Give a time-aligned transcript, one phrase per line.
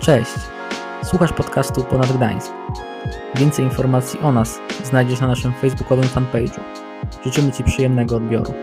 [0.00, 0.30] Cześć!
[1.04, 2.52] Słuchasz podcastu Ponad Gdańsk.
[3.34, 6.60] Więcej informacji o nas znajdziesz na naszym facebookowym fanpage'u.
[7.24, 8.54] Życzymy Ci przyjemnego odbioru.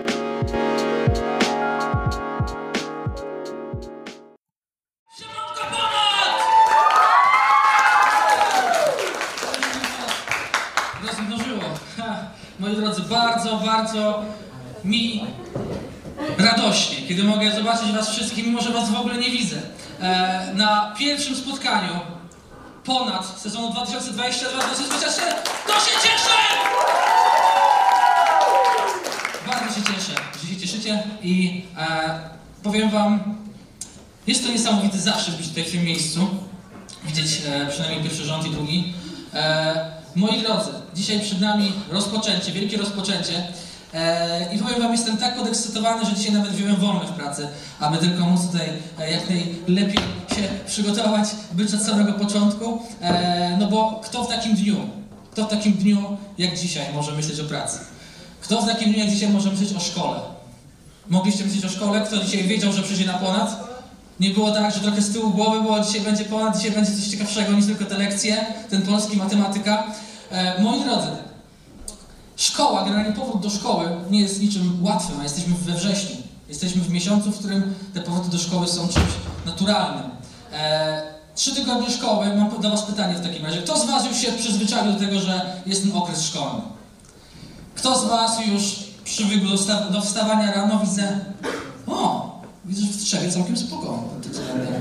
[11.07, 11.63] Rozmnożyło.
[12.59, 14.21] Moi drodzy, bardzo, bardzo
[14.85, 15.25] mi
[16.37, 19.57] radośnie, kiedy mogę zobaczyć Was wszystkich, mimo że Was w ogóle nie widzę.
[19.99, 21.99] E, na pierwszym spotkaniu
[22.85, 23.75] ponad sezonu 2022-2024
[25.67, 26.39] to się cieszę!
[29.47, 32.19] Bardzo się cieszę, że się cieszycie i e,
[32.63, 33.37] powiem Wam,
[34.27, 36.29] jest to niesamowity zaszczyt być tutaj w tym miejscu,
[37.03, 38.93] widzieć e, przynajmniej pierwszy rząd i drugi.
[40.15, 43.53] Moi drodzy, dzisiaj przed nami rozpoczęcie, wielkie rozpoczęcie.
[43.93, 47.47] E, I powiem Wam, jestem tak podekscytowany, że dzisiaj nawet wziąłem wolne w pracy,
[47.79, 49.97] aby tylko móc tutaj e, jak najlepiej
[50.35, 52.81] się przygotować, być od samego początku.
[53.01, 54.75] E, no bo kto w takim dniu,
[55.31, 57.79] kto w takim dniu jak dzisiaj może myśleć o pracy?
[58.41, 60.19] Kto w takim dniu jak dzisiaj może myśleć o szkole?
[61.07, 62.01] Mogliście myśleć o szkole?
[62.01, 63.69] Kto dzisiaj wiedział, że przyjdzie na ponad?
[64.19, 67.07] Nie było tak, że trochę z tyłu głowy było, dzisiaj będzie ponad, dzisiaj będzie coś
[67.07, 69.83] ciekawszego niż tylko te lekcje, ten polski, matematyka.
[70.59, 71.07] Moi drodzy,
[72.39, 76.15] szkoła, generalnie powrót do szkoły nie jest niczym łatwym, a jesteśmy we wrześniu.
[76.49, 79.05] Jesteśmy w miesiącu, w którym te powroty do szkoły są czymś
[79.45, 80.03] naturalnym.
[80.53, 81.01] E,
[81.35, 83.61] trzy tygodnie szkoły, mam do Was pytanie w takim razie.
[83.61, 86.61] Kto z Was już się przyzwyczaił do tego, że jest ten okres szkolny?
[87.75, 88.63] Kto z Was już
[89.03, 90.79] przywykł do, wsta- do wstawania rano?
[90.79, 91.19] Widzę,
[91.87, 92.31] o,
[92.65, 93.55] widzę, że w Trzewie całkiem
[94.31, 94.73] względem.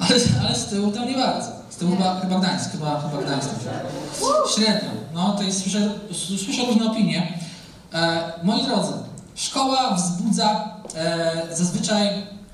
[0.00, 0.14] Ale,
[0.46, 1.63] ale z tyłu tam nie bardzo.
[1.74, 3.50] Z tyłu chyba, chyba Gdańsk, chyba, chyba Gdańsk.
[4.54, 4.90] Średnio.
[5.14, 5.90] No, to jest, słyszę,
[6.44, 7.38] słyszę różne opinie.
[7.92, 8.92] E, moi drodzy,
[9.34, 12.08] szkoła wzbudza e, zazwyczaj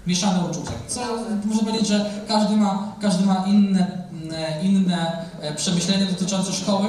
[0.07, 0.71] mieszane uczucia.
[0.89, 1.01] Co
[1.45, 3.87] można powiedzieć, że każdy ma, każdy ma inne,
[4.63, 6.87] inne e, przemyślenia dotyczące szkoły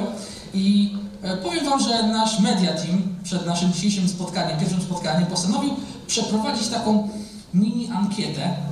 [0.54, 5.76] i e, powiem Wam, że nasz media team przed naszym dzisiejszym spotkaniem, pierwszym spotkaniem postanowił
[6.06, 7.08] przeprowadzić taką
[7.54, 8.71] mini ankietę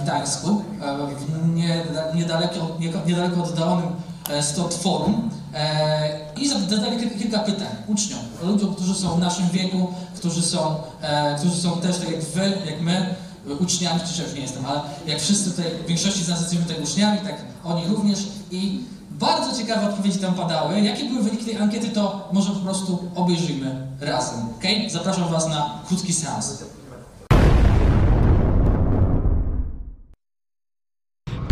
[0.00, 3.88] w Gdańsku, e, w nie- niedaleko, nie- niedaleko oddalonym
[4.30, 9.88] e, stąd forum e, i zadali kilka, pytań uczniom, ludziom, którzy są w naszym wieku,
[10.16, 13.14] którzy są, e, którzy są też tak jak wy, jak my,
[13.60, 16.82] uczniami, czy już nie jestem, ale jak wszyscy tutaj, w większości z nas jesteśmy tutaj
[16.82, 17.34] uczniami, tak
[17.64, 18.18] oni również
[18.50, 18.80] i
[19.10, 20.80] bardzo ciekawe odpowiedzi tam padały.
[20.80, 24.64] Jakie były wyniki tej ankiety, to może po prostu obejrzyjmy razem, ok?
[24.92, 26.58] Zapraszam Was na krótki seans.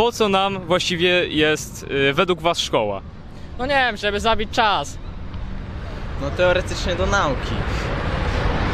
[0.00, 3.00] Po co nam właściwie jest y, według Was szkoła?
[3.58, 4.98] No nie wiem, żeby zabić czas.
[6.20, 7.54] No teoretycznie do nauki.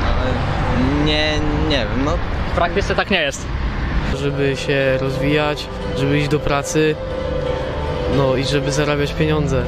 [0.05, 0.31] Ale
[1.05, 1.33] nie,
[1.69, 2.11] nie wiem, no
[2.53, 3.47] W praktyce tak nie jest.
[4.19, 5.67] żeby się rozwijać,
[5.99, 6.95] żeby iść do pracy,
[8.17, 9.63] no i żeby zarabiać pieniądze.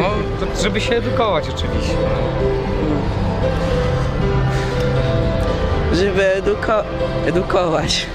[0.00, 1.94] No, to żeby się edukować oczywiście.
[5.92, 6.84] żeby eduko-
[7.26, 8.06] edukować.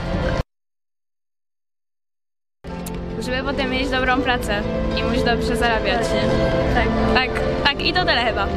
[3.45, 4.61] Potem mieć dobrą pracę
[4.97, 6.01] i móc dobrze zarabiać.
[6.73, 7.29] Tak, tak,
[7.63, 8.47] tak i to tyle chyba.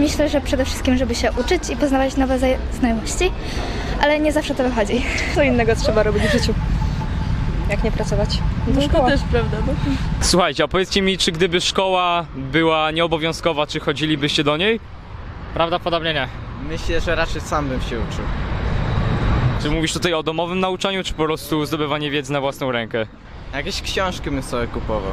[0.00, 2.38] Myślę, że przede wszystkim, żeby się uczyć i poznawać nowe
[2.72, 3.32] znajomości,
[4.02, 5.02] ale nie zawsze to wychodzi.
[5.34, 6.54] Co innego trzeba robić w życiu?
[7.70, 8.38] Jak nie pracować?
[8.66, 9.08] No to szkoła.
[9.10, 9.56] też prawda.
[9.66, 9.72] No.
[10.20, 14.80] Słuchajcie, a powiedzcie mi, czy gdyby szkoła była nieobowiązkowa, czy chodzilibyście do niej?
[15.54, 16.28] Prawdopodobnie nie.
[16.68, 18.24] myślę, że raczej sam bym się uczył.
[19.62, 23.06] Czy mówisz tutaj o domowym nauczaniu, czy po prostu zdobywanie wiedzy na własną rękę?
[23.54, 25.12] Jakieś książki bym sobie kupował.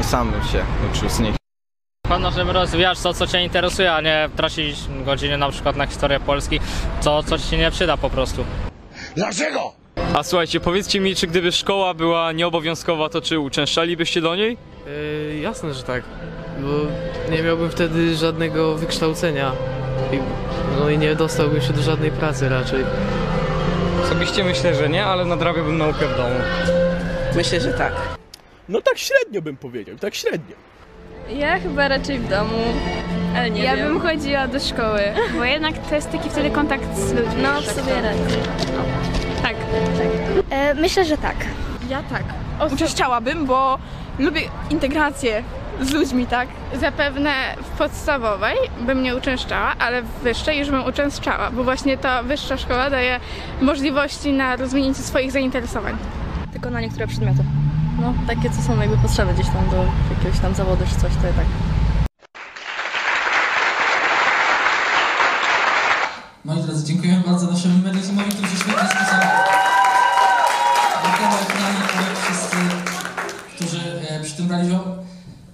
[0.00, 1.34] I sam bym się uczył z nich.
[2.08, 6.20] Pewno, żeby rozwijać to, co Cię interesuje, a nie tracić godziny na przykład na historię
[6.20, 6.60] Polski,
[7.00, 8.44] co coś Ci nie przyda po prostu.
[10.14, 14.56] A słuchajcie, powiedzcie mi, czy gdyby szkoła była nieobowiązkowa, to czy uczęszczalibyście do niej?
[14.86, 16.02] Yy, jasne, że tak,
[16.58, 16.68] bo
[17.36, 19.52] nie miałbym wtedy żadnego wykształcenia.
[20.12, 20.18] I,
[20.80, 22.84] no i nie dostałbym się do żadnej pracy raczej.
[24.02, 26.34] Osobiście myślę, że nie, ale nadrabiałbym naukę w domu.
[27.36, 27.92] Myślę, że tak.
[28.68, 30.56] No tak średnio bym powiedział, tak średnio.
[31.28, 32.58] Ja chyba raczej w domu,
[33.36, 35.00] ale nie Ja bym chodziła do szkoły,
[35.38, 37.42] bo jednak to jest taki wtedy kontakt z ludźmi.
[37.42, 38.42] No, w sobie raczej.
[39.42, 39.54] Tak.
[40.50, 41.36] E, myślę, że tak.
[41.88, 42.22] Ja tak.
[42.72, 43.78] Uczęszczałabym, bo
[44.18, 45.42] lubię integrację
[45.80, 46.48] z ludźmi, tak?
[46.80, 47.32] Zapewne
[47.62, 48.56] w podstawowej
[48.86, 53.20] bym nie uczęszczała, ale w wyższej już bym uczęszczała, bo właśnie ta wyższa szkoła daje
[53.60, 55.96] możliwości na rozwinięcie swoich zainteresowań.
[56.52, 57.44] Tylko na niektóre przedmioty.
[58.00, 59.84] No, takie co są jakby potrzeby gdzieś tam do
[60.14, 61.46] jakiegoś tam zawodu czy coś, to tak.
[66.74, 69.20] drodzy, dziękujemy bardzo naszemu mediumowi, który się świetnie spisał.
[72.00, 72.56] Jak wszyscy,
[73.54, 73.80] którzy
[74.10, 75.03] e, przy tym brali udział.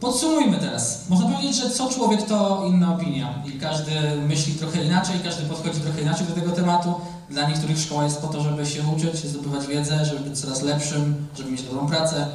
[0.00, 1.08] Podsumujmy teraz.
[1.08, 3.34] Można powiedzieć, że co człowiek to inna opinia.
[3.46, 3.90] I każdy
[4.28, 6.94] myśli trochę inaczej, każdy podchodzi trochę inaczej do tego tematu.
[7.30, 11.26] Dla niektórych szkoła jest po to, żeby się uczyć, zdobywać wiedzę, żeby być coraz lepszym,
[11.36, 12.26] żeby mieć dobrą pracę.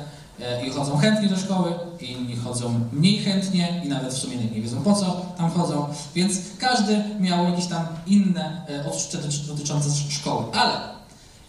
[0.41, 4.61] E, I chodzą chętnie do szkoły, inni chodzą mniej chętnie i nawet w sumie nie
[4.61, 5.87] wiedzą po co tam chodzą.
[6.15, 10.43] Więc każdy miał jakieś tam inne e, odczucia doty- dotyczące sz- szkoły.
[10.53, 10.71] Ale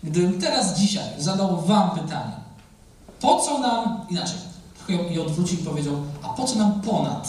[0.04, 2.32] gdybym teraz dzisiaj zadał Wam pytanie,
[3.20, 4.36] po co nam, inaczej,
[4.86, 7.28] trochę je odwrócił i powiedział, a po co nam ponad?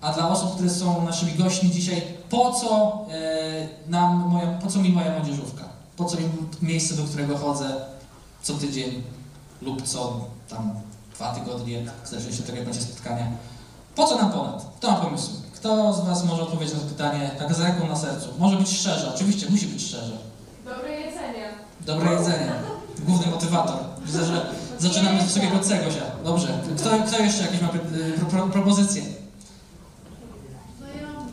[0.00, 4.78] A dla osób, które są naszymi gośćmi dzisiaj, po co e, nam moja, po co
[4.78, 5.64] mi moja młodzieżówka?
[5.96, 6.28] Po co mi
[6.62, 7.74] miejsce, do którego chodzę
[8.42, 9.02] co tydzień
[9.62, 10.74] lub co tam
[11.14, 13.32] dwa tygodnie, zależy się od tego, jak będzie spotkanie.
[13.94, 14.66] Po co nam ponad?
[14.76, 15.30] Kto ma pomysł?
[15.54, 18.28] Kto z Was może odpowiedzieć na to pytanie tak z ręką na sercu?
[18.38, 20.18] Może być szczerze, oczywiście, musi być szczerze.
[20.64, 21.48] Dobre jedzenie.
[21.80, 22.52] Dobre jedzenie.
[23.06, 23.76] Główny motywator.
[24.04, 24.46] Widzę, że
[24.82, 26.02] zaczynamy z wysokiego C, Gosia.
[26.24, 26.58] Dobrze.
[26.78, 29.02] Kto, kto jeszcze jakieś ma y, pro, pro, propozycje?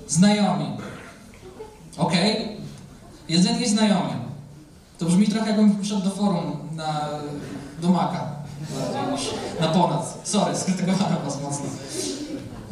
[0.08, 0.66] Znajomi.
[1.98, 2.58] Okej.
[3.30, 4.14] Jedzenie i znajomi.
[4.98, 7.10] To brzmi trochę jakbym szedł do forum na,
[7.82, 8.30] do Maka.
[9.60, 10.20] Na ponad.
[10.24, 11.66] Sorry, skrytykowałem was mocno.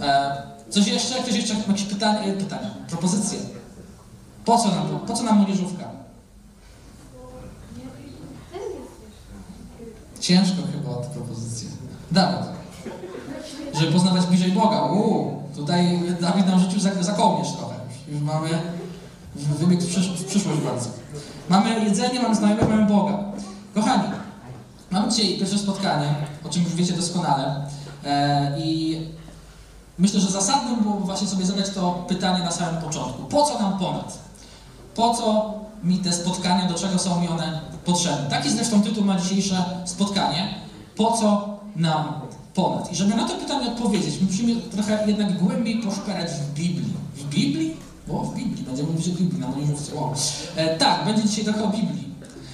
[0.02, 1.16] E, coś jeszcze?
[1.16, 2.34] Ktoś jeszcze ma jakieś pytanie?
[2.34, 3.40] Pytania, propozycje?
[4.46, 5.97] Po co nam, po co nam młodzieżówka?
[10.20, 11.70] Ciężko chyba o tę propozycję.
[12.12, 12.48] Dawid.
[13.80, 14.82] Żeby poznawać bliżej Boga.
[14.82, 17.76] Uuu, tutaj Dawid nam rzucił za, za kołnierz trochę.
[18.08, 18.50] Już, mamy
[19.36, 20.90] wybieg w, przysz, w przyszłość bardzo.
[21.50, 23.18] Mamy jedzenie, mamy znajomych, mamy Boga.
[23.76, 24.04] Kochani,
[24.92, 26.16] mamy dzisiaj pierwsze spotkanie,
[26.46, 27.66] o czym już wiecie doskonale.
[28.06, 29.02] E, I
[29.98, 33.24] myślę, że zasadnym było właśnie sobie zadać to pytanie na samym początku.
[33.24, 34.18] Po co nam ponad?
[34.96, 35.54] Po co
[35.84, 38.30] mi te spotkania, do czego są mi one potrzebne?
[38.30, 40.54] Taki zresztą tytuł ma dzisiejsze spotkanie.
[40.96, 42.22] Po co nam
[42.54, 42.92] ponad?
[42.92, 46.94] I żeby na to pytanie odpowiedzieć, musimy trochę jednak głębiej poszperać w Biblii.
[47.16, 47.76] W Biblii?
[48.12, 48.66] O, w Biblii.
[48.66, 49.96] Będziemy mówić o Biblii na młodzieżówce.
[49.96, 50.14] Wow.
[50.56, 52.08] E, tak, będzie dzisiaj trochę o Biblii.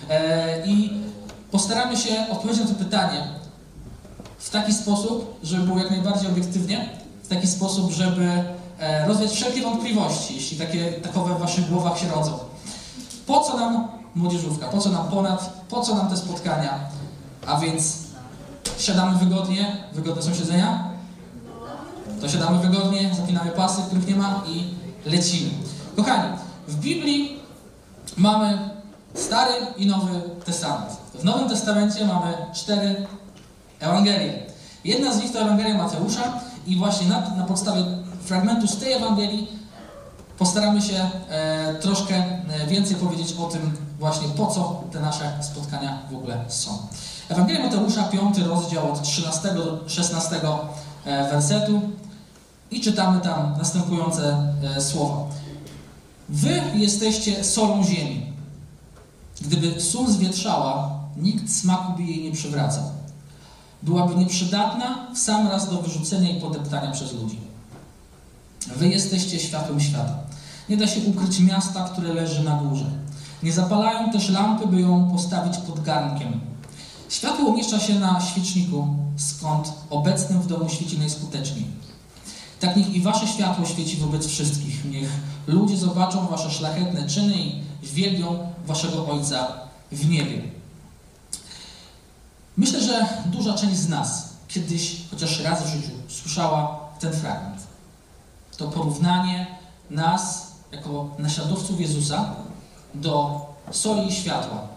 [0.09, 0.93] E, I
[1.51, 3.27] postaramy się odpowiedzieć na to pytanie
[4.37, 6.89] w taki sposób, żeby było jak najbardziej obiektywnie,
[7.23, 8.43] w taki sposób, żeby
[8.79, 12.39] e, rozwiać wszelkie wątpliwości, jeśli takie takowe w waszych głowach się rodzą.
[13.27, 14.67] Po co nam młodzieżówka?
[14.67, 15.63] Po co nam ponad?
[15.69, 16.79] Po co nam te spotkania?
[17.47, 17.97] A więc
[18.77, 20.89] siadamy wygodnie, wygodne są siedzenia?
[22.21, 24.63] To siadamy wygodnie, zapinamy pasy, których nie ma i
[25.09, 25.49] lecimy.
[25.95, 26.37] Kochani,
[26.67, 27.39] w Biblii
[28.17, 28.69] mamy
[29.13, 30.91] Stary i Nowy Testament.
[31.13, 33.07] W Nowym Testamencie mamy cztery
[33.79, 34.33] Ewangelie.
[34.83, 37.83] Jedna z nich to Ewangelia Mateusza i właśnie na, na podstawie
[38.25, 39.47] fragmentu z tej Ewangelii
[40.37, 45.99] postaramy się e, troszkę e, więcej powiedzieć o tym właśnie, po co te nasze spotkania
[46.11, 46.77] w ogóle są.
[47.29, 50.41] Ewangelia Mateusza, 5 rozdział od 13 do 16
[51.05, 51.81] e, wersetu
[52.71, 55.23] i czytamy tam następujące słowa.
[56.29, 58.33] Wy jesteście solą ziemi.
[59.41, 62.83] Gdyby sól zwietrzała, nikt smaku by jej nie przywracał.
[63.83, 67.39] Byłaby nieprzydatna w sam raz do wyrzucenia i podeptania przez ludzi.
[68.67, 70.22] Wy jesteście światłem świata.
[70.69, 72.85] Nie da się ukryć miasta, które leży na górze.
[73.43, 76.39] Nie zapalają też lampy, by ją postawić pod garnkiem.
[77.09, 81.65] Światło umieszcza się na świeczniku, skąd obecnym w domu świeci najskuteczniej.
[82.59, 84.85] Tak niech i wasze światło świeci wobec wszystkich.
[84.85, 85.09] Niech
[85.47, 89.47] ludzie zobaczą wasze szlachetne czyny i wielbią waszego Ojca
[89.91, 90.41] w niebie.
[92.57, 97.61] Myślę, że duża część z nas kiedyś, chociaż raz w życiu, słyszała ten fragment.
[98.57, 99.47] To porównanie
[99.89, 102.35] nas, jako naśladowców Jezusa,
[102.93, 104.67] do soli i światła.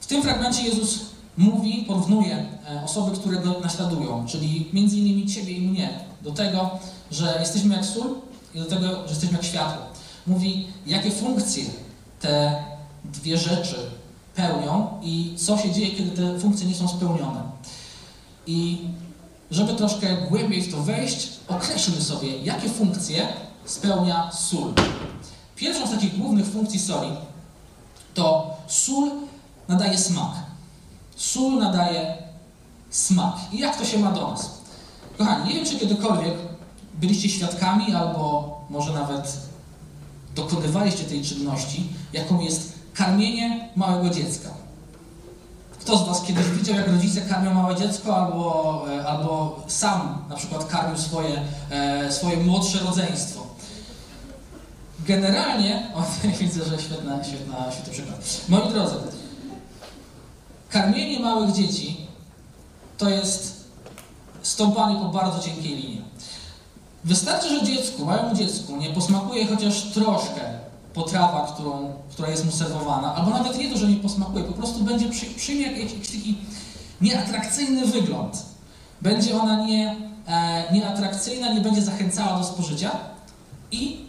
[0.00, 1.00] W tym fragmencie Jezus
[1.36, 6.70] mówi, porównuje e, osoby, które go naśladują, czyli między innymi Ciebie i mnie, do tego,
[7.10, 8.14] że jesteśmy jak sól
[8.54, 9.86] i do tego, że jesteśmy jak światło.
[10.26, 11.64] Mówi, jakie funkcje
[12.20, 12.64] te
[13.04, 13.76] dwie rzeczy
[14.34, 17.42] pełnią i co się dzieje, kiedy te funkcje nie są spełnione.
[18.46, 18.78] I
[19.50, 23.28] żeby troszkę głębiej w to wejść, określmy sobie, jakie funkcje
[23.64, 24.72] spełnia sól.
[25.56, 27.10] Pierwszą z takich głównych funkcji soli
[28.14, 29.10] to sól
[29.68, 30.32] nadaje smak.
[31.16, 32.16] Sól nadaje
[32.90, 33.34] smak.
[33.52, 34.50] I jak to się ma do nas?
[35.18, 36.34] Kochani, nie wiem, czy kiedykolwiek
[36.94, 39.36] byliście świadkami albo może nawet
[40.34, 44.48] dokonywaliście tej czynności, jaką jest karmienie małego dziecka.
[45.80, 50.36] Kto z Was kiedyś widział, jak rodzice karmią małe dziecko, albo, e, albo sam na
[50.36, 53.43] przykład karmił swoje, e, swoje młodsze rodzeństwo?
[55.06, 56.02] Generalnie, o,
[56.40, 58.40] widzę, że świetna, świetna, świetny przykład.
[58.48, 58.94] Moi drodzy,
[60.68, 61.96] karmienie małych dzieci
[62.98, 63.64] to jest
[64.42, 66.04] stąpanie po bardzo cienkiej linii.
[67.04, 70.40] Wystarczy, że dziecku, małemu dziecku nie posmakuje chociaż troszkę
[70.94, 74.84] potrawa, którą, która jest mu serwowana, albo nawet nie to, że nie posmakuje, po prostu
[74.84, 76.38] będzie przy, przyjmie jakiś, jakiś taki
[77.00, 78.42] nieatrakcyjny wygląd.
[79.02, 79.96] Będzie ona nie,
[80.26, 82.90] e, nieatrakcyjna, nie będzie zachęcała do spożycia
[83.72, 84.04] i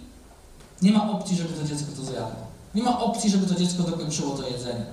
[0.82, 2.46] nie ma opcji, żeby to dziecko to zjadło.
[2.76, 4.86] Nie ma opcji, żeby to dziecko dokończyło to jedzenie.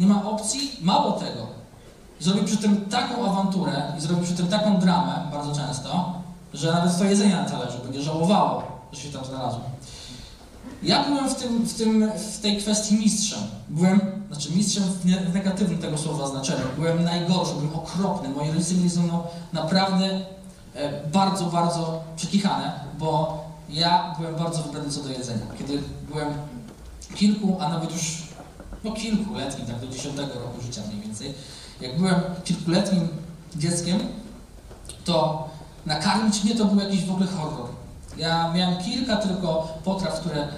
[0.00, 1.46] Nie ma opcji, mało tego,
[2.20, 6.12] zrobi przy tym taką awanturę i zrobi przy tym taką dramę, bardzo często,
[6.54, 8.62] że nawet to jedzenie na talerzu będzie żałowało,
[8.92, 9.60] że się tam znalazło.
[10.82, 13.40] Ja byłem w, tym, w, tym, w tej kwestii mistrzem.
[13.68, 16.64] Byłem, znaczy mistrzem w, negatywnym tego słowa znaczeniu.
[16.78, 18.28] Byłem najgorszy, byłem okropny.
[18.28, 19.22] Moi rodzice mieli ze mną
[19.52, 20.20] naprawdę
[20.74, 25.46] e, bardzo, bardzo przekichane, bo ja byłem bardzo wybredny co do jedzenia.
[25.58, 26.28] Kiedy byłem
[27.14, 28.22] kilku, a nawet już
[28.84, 31.34] no kilkuletni, tak do dziesiątego roku życia mniej więcej,
[31.80, 33.08] jak byłem kilkuletnim
[33.56, 33.98] dzieckiem,
[35.04, 35.48] to
[35.86, 37.68] nakarmić mnie to był jakiś w ogóle horror.
[38.16, 40.48] Ja miałem kilka tylko potraw, które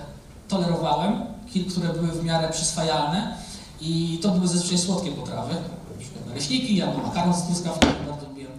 [0.49, 1.23] tolerowałem,
[1.71, 3.37] które były w miarę przyswajalne
[3.81, 8.53] i to były zazwyczaj słodkie potrawy, na przykład naleśniki albo makaron z truskawkami, bardzo lubiłem,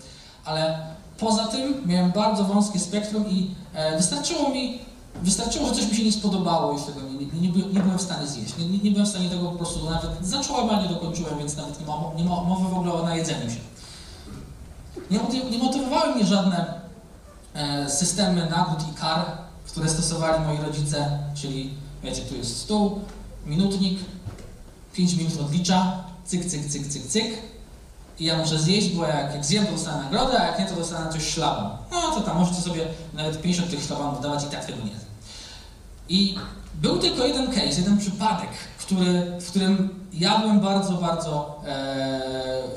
[0.46, 4.80] ale poza tym miałem bardzo wąskie spektrum i e, wystarczyło mi,
[5.24, 7.98] wystarczyło, że coś mi się nie spodobało i tego nie, nie, nie, by- nie byłem
[7.98, 8.54] w stanie zjeść.
[8.58, 11.80] Nie, nie, byłem w stanie tego po prostu nawet, zacząłem, a nie dokończyłem, więc nawet
[11.80, 13.58] nie ma, nie ma mowy w ogóle o najedzeniu się.
[15.12, 15.20] Nie,
[15.52, 16.74] nie motywowały mnie żadne
[17.54, 19.26] e, systemy nagród i kar,
[19.66, 23.00] które stosowali moi rodzice, czyli wiecie, tu jest stół,
[23.46, 24.00] minutnik,
[24.94, 27.26] 5 minut odlicza, cyk, cyk, cyk, cyk, cyk
[28.20, 30.76] i ja muszę zjeść, bo jak, jak zjem, to dostanę nagrodę, a jak nie, to
[30.76, 31.78] dostanę coś szlaban.
[31.92, 34.92] No to tam możecie sobie nawet 50 tych szlabanów dawać i tak tego nie.
[36.10, 36.36] I
[36.82, 42.22] był tylko jeden case, jeden przypadek, który, w którym jadłem bardzo, bardzo, e,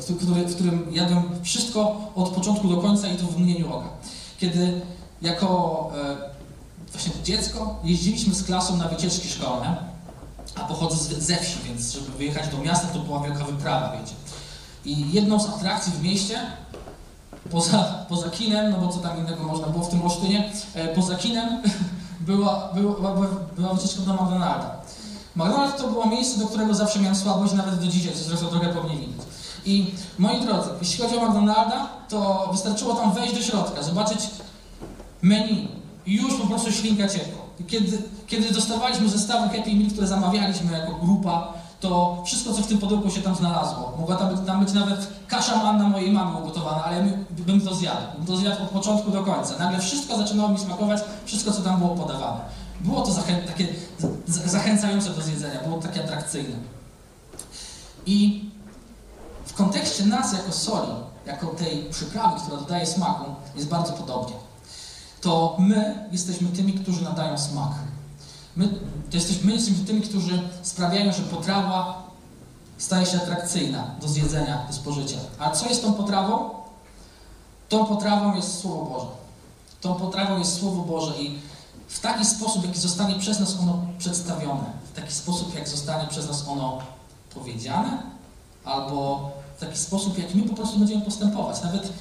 [0.00, 3.88] w, który, w którym jadłem wszystko od początku do końca i to w mgnieniu oka.
[4.38, 4.80] Kiedy
[5.22, 6.16] jako e,
[6.92, 9.76] właśnie dziecko jeździliśmy z klasą na wycieczki szkolne,
[10.54, 14.14] a pochodzę ze wsi, więc żeby wyjechać do miasta to była wielka wyprawa, wiecie.
[14.86, 16.40] I jedną z atrakcji w mieście,
[17.50, 17.78] poza,
[18.08, 21.62] poza kinem, no bo co tam innego można było w tym Olsztynie, e, poza kinem
[22.20, 23.14] była, była,
[23.56, 24.76] była, wycieczka do McDonalda.
[25.36, 28.68] McDonald's to było miejsce, do którego zawsze miałem słabość, nawet do dzisiaj, co zresztą trochę
[28.68, 29.26] pewnie widać.
[29.66, 34.20] I moi drodzy, jeśli chodzi o McDonalda, to wystarczyło tam wejść do środka, zobaczyć
[35.22, 35.68] menu
[36.06, 37.42] i już po prostu ślinka ciekła.
[37.60, 42.66] I Kiedy, kiedy dostawaliśmy zestawy Happy Meal, które zamawialiśmy jako grupa, to wszystko, co w
[42.66, 43.92] tym pudełku się tam znalazło.
[43.98, 47.74] Mogła tam być, tam być nawet kasza manna mojej mamy ugotowana, ale ja bym- to
[47.74, 48.16] zjadł.
[48.16, 49.58] Bym to zjadł od początku do końca.
[49.58, 52.40] Nagle wszystko zaczynało mi smakować, wszystko, co tam było podawane.
[52.80, 53.66] Było to zachę- takie
[54.26, 56.56] zachęcające do zjedzenia, było takie atrakcyjne.
[58.06, 58.44] I
[59.46, 60.92] w kontekście nas jako soli,
[61.26, 63.24] jako tej przyprawy, która dodaje smaku,
[63.56, 64.34] jest bardzo podobnie.
[65.20, 67.70] To my jesteśmy tymi, którzy nadają smak.
[68.56, 68.68] My,
[69.10, 72.06] to jesteśmy, my jesteśmy tymi, którzy sprawiają, że potrawa
[72.78, 75.18] staje się atrakcyjna do zjedzenia, do spożycia.
[75.38, 76.50] A co jest tą potrawą?
[77.68, 79.06] Tą potrawą jest Słowo Boże.
[79.80, 81.38] Tą potrawą jest Słowo Boże i
[81.88, 86.28] w taki sposób, jaki zostanie przez nas ono przedstawione, w taki sposób, jak zostanie przez
[86.28, 86.78] nas ono
[87.34, 88.02] powiedziane,
[88.64, 91.62] albo w taki sposób, jak my po prostu będziemy postępować.
[91.62, 91.92] Nawet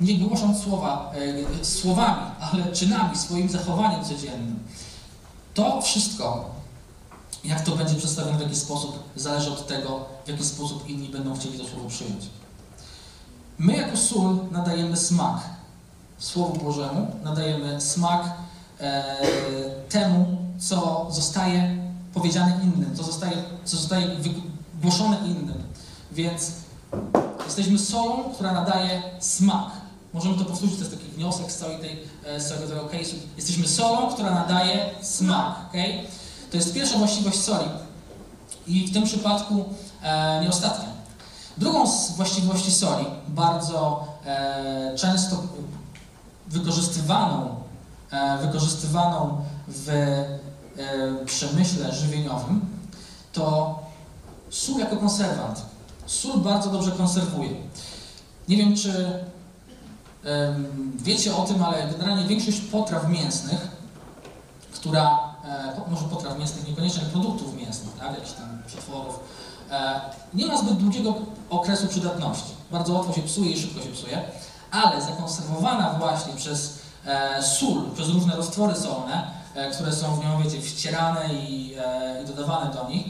[0.00, 1.12] nie głosząc słowa
[1.60, 4.58] e, słowami, ale czynami, swoim zachowaniem codziennym.
[5.54, 6.50] To wszystko,
[7.44, 11.36] jak to będzie przedstawione w jaki sposób, zależy od tego, w jaki sposób inni będą
[11.36, 12.24] chcieli to słowo przyjąć.
[13.58, 15.54] My jako sól nadajemy smak
[16.18, 18.32] Słowu Bożemu, nadajemy smak
[18.80, 19.04] e,
[19.88, 21.76] temu, co zostaje
[22.14, 24.08] powiedziane innym, co zostaje, co zostaje
[24.74, 25.62] wygłoszone innym.
[26.12, 26.52] Więc
[27.44, 29.70] jesteśmy solą, która nadaje smak.
[30.14, 33.14] Możemy to powtórzyć, to jest taki wniosek z, całej tej, e, z całego tego case'u.
[33.36, 35.56] Jesteśmy solą, która nadaje smak.
[35.68, 36.04] Okay?
[36.50, 37.68] To jest pierwsza właściwość soli.
[38.66, 39.64] I w tym przypadku
[40.02, 40.88] e, nie ostatnia.
[41.58, 45.42] Drugą z właściwości soli, bardzo e, często
[46.46, 47.56] wykorzystywaną,
[48.10, 50.38] e, wykorzystywaną w e,
[51.26, 52.60] przemyśle żywieniowym,
[53.32, 53.78] to
[54.50, 55.62] sól jako konserwant.
[56.06, 57.50] Sól bardzo dobrze konserwuje.
[58.48, 59.24] Nie wiem, czy
[60.96, 63.68] wiecie o tym, ale generalnie większość potraw mięsnych,
[64.72, 69.20] która, e, może potraw mięsnych, niekoniecznie produktów mięsnych, tak, jakichś tam przetworów,
[69.70, 70.00] e,
[70.34, 71.14] nie ma zbyt długiego
[71.50, 72.54] okresu przydatności.
[72.70, 74.22] Bardzo łatwo się psuje i szybko się psuje,
[74.70, 80.62] ale zakonserwowana właśnie przez e, sól, przez różne roztwory solne, które są w nią, wiecie,
[80.62, 81.76] wcierane i,
[82.22, 83.06] i dodawane do nich,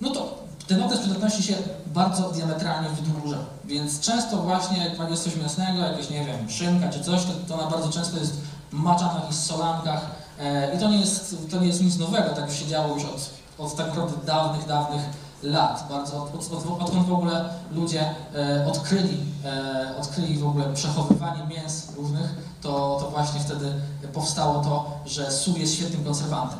[0.00, 1.54] no to ten okres przydatności się
[1.86, 3.38] bardzo diametralnie wydłuża.
[3.66, 7.54] Więc często właśnie, jak jest coś mięsnego, jakieś, nie wiem, szynka czy coś, to, to
[7.54, 8.36] ona bardzo często jest
[8.72, 10.00] maczana w jakichś solankach
[10.40, 13.30] e, i to nie, jest, to nie jest nic nowego, tak się działo już od,
[13.58, 15.02] od tak naprawdę dawnych, dawnych
[15.42, 15.86] lat.
[15.88, 21.88] Bardzo, od, od, odkąd w ogóle ludzie e, odkryli, e, odkryli w ogóle przechowywanie mięs
[21.96, 23.72] różnych, to, to właśnie wtedy
[24.12, 26.58] powstało to, że sól jest świetnym konserwantem.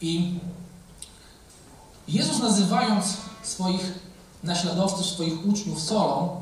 [0.00, 0.38] I
[2.08, 3.04] Jezus nazywając
[3.42, 4.07] swoich
[4.42, 6.40] naśladowców, swoich uczniów solą,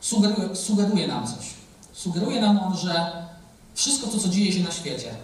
[0.00, 1.46] sugeruje, sugeruje nam coś.
[1.92, 3.12] Sugeruje nam on, że
[3.74, 5.14] wszystko to, co dzieje się na świecie,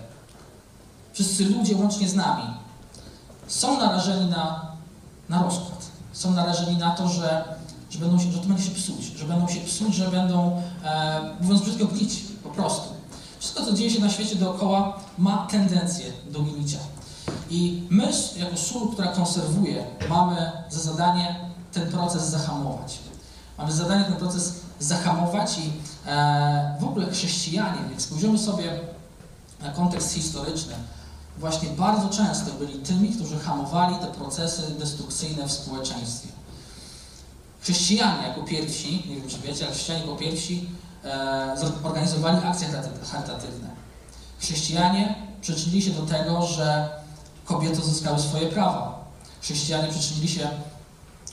[1.12, 2.42] wszyscy ludzie łącznie z nami,
[3.46, 4.72] są narażeni na,
[5.28, 5.86] na rozkład.
[6.12, 7.44] Są narażeni na to, że,
[7.90, 11.20] że, będą się, że to będzie się psuć, że będą się psuć, że będą, e,
[11.40, 12.94] mówiąc brzydko, gnić po prostu.
[13.38, 16.78] Wszystko, co dzieje się na świecie dookoła, ma tendencję do gnicia.
[17.50, 21.36] I my, jako sól, która konserwuje, mamy za zadanie
[21.72, 22.98] ten proces zahamować.
[23.58, 25.72] Mamy za zadanie ten proces zahamować i
[26.06, 28.80] e, w ogóle chrześcijanie, jak spojrzymy sobie
[29.60, 30.74] na kontekst historyczny,
[31.38, 36.28] właśnie bardzo często byli tymi, którzy hamowali te procesy destrukcyjne w społeczeństwie.
[37.60, 40.68] Chrześcijanie jako pierwsi, nie wiem czy wiecie, ale chrześcijanie jako pierwsi
[41.04, 42.68] e, organizowali akcje
[43.12, 43.68] charytatywne.
[44.40, 46.97] Chrześcijanie przyczynili się do tego, że
[47.48, 49.04] kobiety uzyskały swoje prawa.
[49.42, 50.48] Chrześcijanie przyczynili się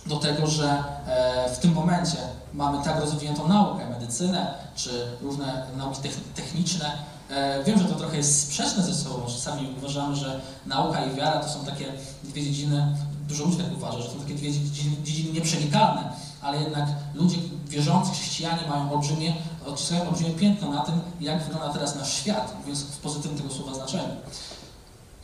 [0.06, 2.18] do tego, że e, w tym momencie
[2.54, 6.92] mamy tak rozwiniętą naukę, medycynę czy różne nauki techniczne.
[7.30, 9.26] E, wiem, że to trochę jest sprzeczne ze sobą.
[9.28, 11.86] Czasami uważamy, że nauka i wiara to są takie
[12.24, 16.10] dwie dziedziny, dużo ludzi tak uważa, że to są takie dwie dziedziny, dziedziny nieprzenikalne,
[16.42, 19.34] ale jednak ludzie wierzący, chrześcijanie mają olbrzymie,
[19.66, 23.74] odciskają olbrzymie piętno na tym, jak wygląda teraz nasz świat, mówiąc w pozytywnym tego słowa
[23.74, 24.16] znaczeniu.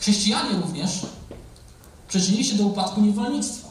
[0.01, 1.05] Chrześcijanie również
[2.07, 3.69] przyczynili się do upadku niewolnictwa,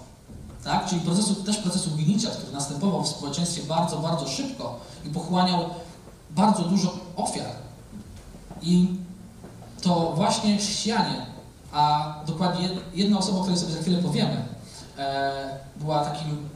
[0.65, 0.87] tak?
[0.87, 5.71] czyli procesu, też procesu gnicia, który następował w społeczeństwie bardzo, bardzo szybko i pochłaniał
[6.31, 7.51] bardzo dużo ofiar.
[8.63, 8.89] I
[9.83, 11.27] to właśnie chrześcijanie,
[11.73, 14.45] a dokładnie jedna osoba, o której sobie za chwilę powiemy,
[14.99, 16.49] e, była takim,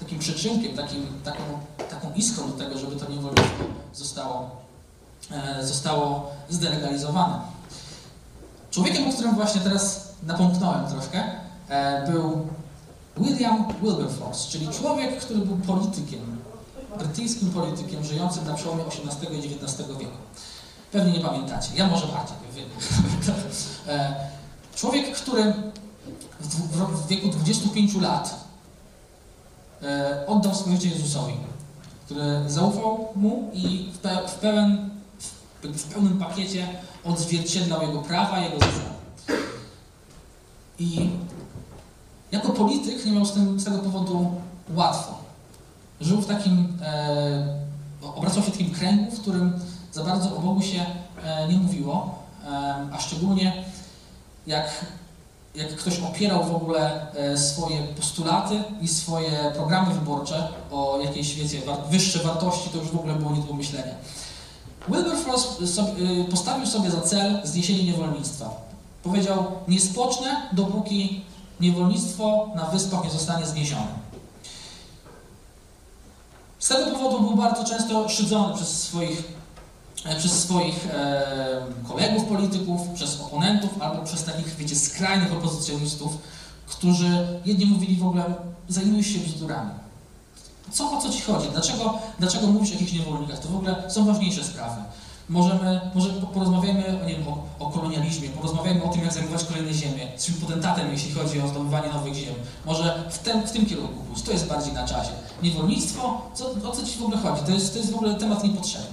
[0.00, 1.42] takim przyczynkiem, takim, taką,
[1.90, 3.64] taką iskrą do tego, żeby to niewolnictwo
[3.94, 4.50] zostało,
[5.30, 7.53] e, zostało zdelegalizowane.
[8.74, 11.24] Człowiekiem, o którym właśnie teraz napomknąłem troszkę,
[11.68, 12.48] e, był
[13.16, 16.20] William Wilberforce, czyli człowiek, który był politykiem,
[16.98, 20.16] brytyjskim politykiem żyjącym na przełomie XVIII i XIX wieku.
[20.92, 22.68] Pewnie nie pamiętacie, ja może bardziej wiem.
[24.76, 25.54] Człowiek, który
[26.92, 28.44] w wieku 25 lat
[29.82, 31.34] e, oddał swoje życie Jezusowi,
[32.04, 34.93] który zaufał mu i w, pełen, w
[35.92, 36.68] pełnym pakiecie
[37.04, 38.94] odzwierciedlał jego prawa, jego zasady.
[40.78, 41.10] I
[42.32, 44.34] jako polityk nie miał z, tym, z tego powodu
[44.74, 45.18] łatwo.
[46.00, 47.58] Żył w takim, e,
[48.02, 49.52] obracał się w takim kręgu, w którym
[49.92, 50.86] za bardzo o Bogu się
[51.24, 52.48] e, nie mówiło, e,
[52.92, 53.64] a szczególnie
[54.46, 54.84] jak,
[55.54, 61.60] jak ktoś opierał w ogóle e, swoje postulaty i swoje programy wyborcze o jakiejś, wiecie,
[61.90, 63.94] wyższe wartości, to już w ogóle było nie do pomyślenia.
[64.88, 65.62] Wilberforce
[65.98, 68.50] y, postawił sobie za cel zniesienie niewolnictwa.
[69.02, 71.24] Powiedział, nie spocznę, dopóki
[71.60, 74.04] niewolnictwo na wyspach nie zostanie zniesione.
[76.58, 79.22] Z tego powodu był bardzo często szydzony przez swoich,
[80.04, 81.26] e, przez swoich e,
[81.88, 86.18] kolegów polityków, przez oponentów albo przez takich, wiecie, skrajnych opozycjonistów,
[86.66, 88.24] którzy jedni mówili w ogóle,
[88.68, 89.83] zajmuj się bzdurami.
[90.74, 91.48] Co, o co ci chodzi?
[91.52, 93.38] Dlaczego, dlaczego mówisz o jakichś niewolnikach?
[93.38, 94.82] To w ogóle są ważniejsze sprawy.
[95.28, 100.08] Możemy, może porozmawiajmy nie wiem, o, o kolonializmie, porozmawiajmy o tym, jak zajmować kolejne ziemie,
[100.16, 102.34] z czym potentatem, jeśli chodzi o zdobywanie nowych ziem.
[102.66, 105.10] Może w, ten, w tym kierunku pójść, to jest bardziej na czasie.
[105.42, 107.42] Niewolnictwo, co, o co ci w ogóle chodzi?
[107.42, 108.88] To jest, to jest w ogóle temat niepotrzebny.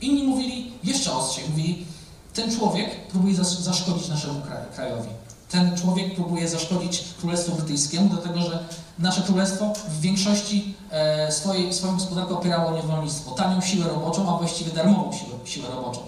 [0.00, 1.86] Inni mówili jeszcze ostrzej, mówili,
[2.34, 4.42] ten człowiek próbuje zaszkodzić naszemu
[4.74, 5.08] krajowi
[5.50, 8.64] ten człowiek próbuje zaszkodzić Królestwu Brytyjskiemu, dlatego że
[8.98, 14.72] nasze królestwo w większości e, swojej, swoją gospodarkę opierało niewolnictwo, tanią siłę roboczą, a właściwie
[14.72, 16.00] darmową siłę, siłę roboczą.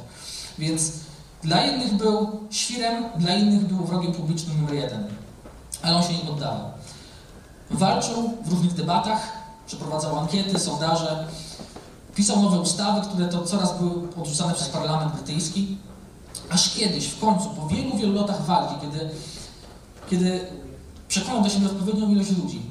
[0.59, 0.93] Więc
[1.43, 5.07] dla jednych był świrem, dla innych był wrogiem publicznym numer jeden.
[5.83, 6.71] Ale on się nie poddawał.
[7.71, 9.33] Walczył w różnych debatach,
[9.67, 11.27] przeprowadzał ankiety, sondaże,
[12.15, 15.79] pisał nowe ustawy, które to coraz były odrzucane przez parlament brytyjski.
[16.51, 19.11] Aż kiedyś, w końcu, po wielu, wielu latach walki, kiedy,
[20.11, 20.47] kiedy
[21.09, 22.63] przekonał do siebie odpowiednią ilość ludzi,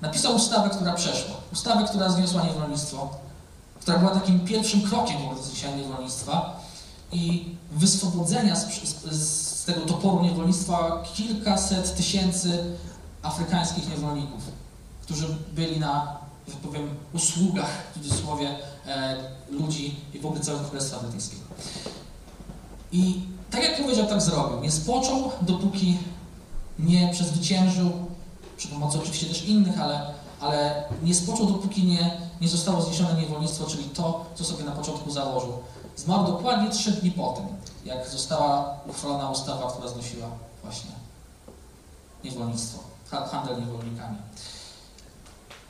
[0.00, 1.34] napisał ustawę, która przeszła.
[1.52, 3.10] Ustawę, która zniosła niewolnictwo,
[3.80, 6.60] która była takim pierwszym krokiem wobec zniesienia niewolnictwa.
[7.12, 12.64] i wyswobodzenia z, z, z tego toporu niewolnictwa kilkaset tysięcy
[13.22, 14.42] afrykańskich niewolników,
[15.02, 19.16] którzy byli na, że tak powiem, usługach, w cudzysłowie, e,
[19.50, 21.42] ludzi i w ogóle całego Królestwa Brytyjskiego.
[22.92, 23.20] I
[23.50, 24.60] tak jak powiedział, tak zrobił.
[24.60, 25.98] Nie spoczął, dopóki
[26.78, 27.90] nie przezwyciężył,
[28.56, 33.66] przy pomocy oczywiście też innych, ale, ale nie spoczął, dopóki nie, nie zostało zniesione niewolnictwo,
[33.66, 35.52] czyli to, co sobie na początku założył.
[35.96, 37.46] Zmarł dokładnie trzy dni po tym,
[37.84, 40.26] jak została uchwalona ustawa, która znosiła
[40.62, 40.90] właśnie
[42.24, 42.78] niewolnictwo,
[43.10, 44.16] ha- handel niewolnikami.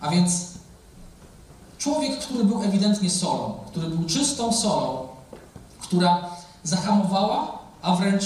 [0.01, 0.33] A więc
[1.79, 5.09] człowiek, który był ewidentnie solą, który był czystą solą,
[5.81, 6.36] która
[6.67, 8.25] zahamowała, a wręcz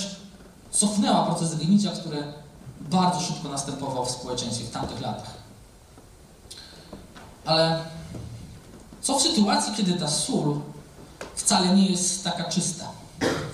[0.70, 2.24] cofnęła proces zaginięcia, który
[2.80, 5.34] bardzo szybko następował w społeczeństwie w tamtych latach.
[7.44, 7.84] Ale
[9.02, 10.60] co w sytuacji, kiedy ta sól
[11.34, 12.88] wcale nie jest taka czysta?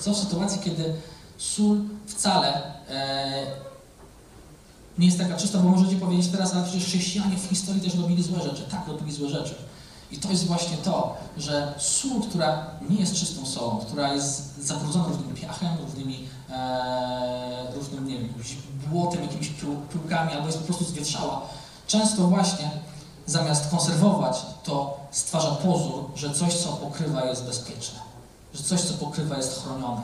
[0.01, 0.95] Co w sytuacji, kiedy
[1.39, 3.47] sól wcale e,
[4.99, 8.23] nie jest taka czysta, bo możecie powiedzieć teraz, ale przecież chrześcijanie w historii też robili
[8.23, 8.63] złe rzeczy.
[8.71, 9.55] Tak, robili złe rzeczy.
[10.11, 15.05] I to jest właśnie to, że sól, która nie jest czystą solą, która jest zabrudzona
[15.05, 18.35] różnym piachem, różnymi, e, różnym, nie wiem,
[18.91, 21.43] błotem, jakimiś pył, pyłkami, albo jest po prostu zwietrzała,
[21.87, 22.71] często właśnie
[23.27, 27.99] zamiast konserwować, to stwarza pozór, że coś, co pokrywa, jest bezpieczne,
[28.55, 30.03] że coś, co pokrywa, jest chronione.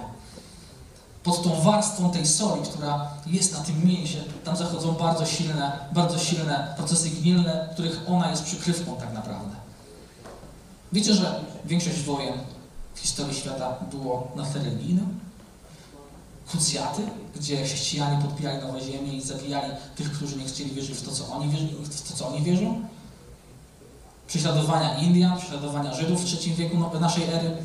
[1.22, 6.18] Pod tą warstwą tej soli, która jest na tym mięsie, tam zachodzą bardzo silne, bardzo
[6.18, 9.61] silne procesy gnilne, których ona jest przykrywką tak naprawdę.
[10.92, 12.34] Wiecie, że większość wojen
[12.94, 15.20] w historii świata było na tle religijnym?
[16.50, 17.02] Krucjaty,
[17.36, 21.26] gdzie chrześcijanie podbijali nowe ziemię i zabijali tych, którzy nie chcieli wierzyć w to, co
[21.32, 21.48] oni,
[21.84, 22.80] w to, co oni wierzą?
[24.26, 27.56] Prześladowania Indian, prześladowania Żydów w III wieku no- naszej ery.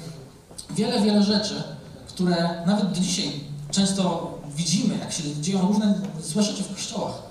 [0.70, 1.64] Wiele, wiele rzeczy,
[2.08, 3.40] które nawet do dzisiaj
[3.72, 7.27] często widzimy, jak się dzieją różne złe rzeczy w kościołach.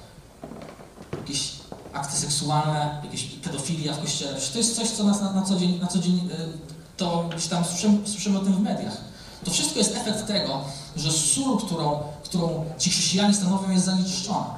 [1.96, 4.32] Akty seksualne, jakieś pedofilia w kościele.
[4.32, 7.28] Przecież to jest coś, co nas na, na co dzień, na co dzień y, to
[7.30, 8.96] gdzieś tam słyszymy, słyszymy o tym w mediach.
[9.44, 10.60] To wszystko jest efekt tego,
[10.96, 14.54] że sól, którą, którą ci chrześcijanie stanowią, jest zanieczyszczona.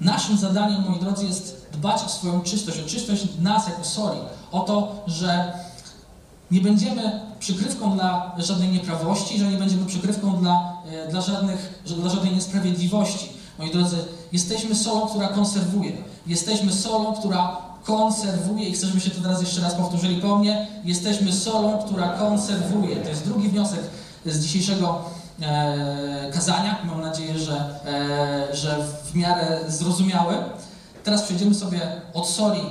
[0.00, 4.20] Naszym zadaniem, moi drodzy, jest dbać o swoją czystość, o czystość nas jako soli,
[4.52, 5.52] o to, że
[6.50, 12.10] nie będziemy przykrywką dla żadnej nieprawości, że nie będziemy przykrywką dla, e, dla, żadnych, dla
[12.10, 13.28] żadnej niesprawiedliwości.
[13.58, 13.96] Moi drodzy,
[14.32, 15.92] jesteśmy solą, która konserwuje.
[16.30, 20.66] Jesteśmy solą, która konserwuje i chcę, żebyście to teraz jeszcze raz powtórzyli po mnie.
[20.84, 22.96] Jesteśmy solą, która konserwuje.
[22.96, 23.80] To jest drugi wniosek
[24.26, 25.04] z dzisiejszego
[25.42, 26.78] e, kazania.
[26.84, 30.34] Mam nadzieję, że, e, że w miarę zrozumiały.
[31.04, 31.80] Teraz przejdziemy sobie
[32.14, 32.62] od soli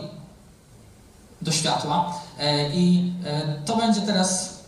[1.42, 4.60] do światła e, i e, to będzie teraz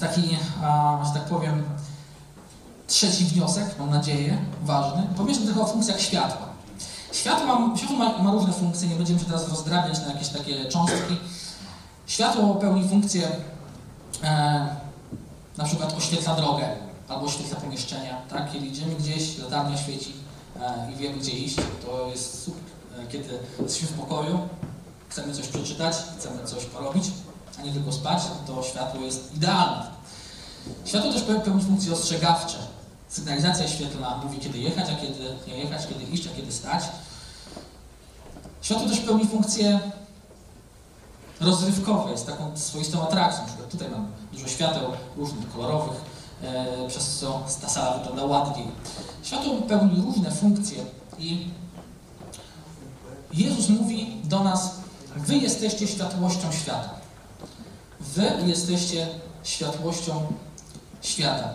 [0.00, 1.62] taki, a, że tak powiem,
[2.86, 5.02] trzeci wniosek, mam nadzieję, ważny.
[5.16, 6.51] Powiedzmy trochę o funkcjach światła.
[7.12, 10.64] Światło, ma, światło ma, ma różne funkcje, nie będziemy się teraz rozdrabniać na jakieś takie
[10.64, 11.16] cząstki.
[12.06, 13.28] Światło pełni funkcję,
[14.24, 14.66] e,
[15.56, 16.68] na przykład oświetla drogę
[17.08, 18.16] albo oświetla pomieszczenia.
[18.30, 18.52] Tak?
[18.52, 20.12] Kiedy idziemy gdzieś, latarnia świeci
[20.60, 22.62] e, i wiemy gdzie iść, to jest super.
[22.98, 24.38] E, kiedy jesteśmy w pokoju,
[25.08, 27.04] chcemy coś przeczytać, chcemy coś porobić,
[27.58, 29.86] a nie tylko spać, to światło jest idealne.
[30.84, 32.58] Światło też pe- pełni funkcje ostrzegawcze.
[33.12, 36.84] Sygnalizacja świetlna mówi, kiedy jechać, a kiedy nie jechać, kiedy iść, a kiedy stać.
[38.62, 39.80] Światło też pełni funkcje
[41.40, 43.40] rozrywkowe, jest taką swoistą atrakcją.
[43.40, 44.82] Na przykład tutaj mam dużo świateł
[45.16, 46.00] różnych, kolorowych,
[46.42, 48.66] e, przez co ta sala wygląda ładniej.
[49.22, 50.84] Światło pełni różne funkcje
[51.18, 51.46] i
[53.32, 54.74] Jezus mówi do nas,
[55.16, 56.90] wy jesteście światłością świata.
[58.00, 59.08] Wy jesteście
[59.44, 60.26] światłością
[61.02, 61.54] świata.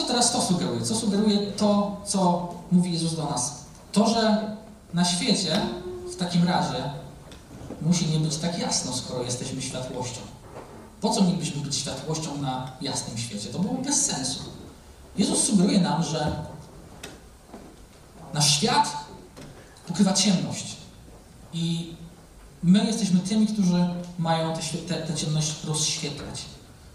[0.00, 0.82] Co teraz to sugeruje?
[0.82, 3.64] Co sugeruje to, co mówi Jezus do nas?
[3.92, 4.56] To, że
[4.94, 5.60] na świecie
[6.12, 6.90] w takim razie
[7.82, 10.20] musi nie być tak jasno, skoro jesteśmy światłością.
[11.00, 13.48] Po co mielibyśmy być światłością na jasnym świecie?
[13.48, 14.40] To byłoby bez sensu.
[15.16, 16.36] Jezus sugeruje nam, że
[18.34, 18.96] nasz świat
[19.88, 20.76] pokrywa ciemność.
[21.52, 21.94] I
[22.62, 24.54] my jesteśmy tymi, którzy mają
[25.06, 26.44] tę ciemność rozświetlać.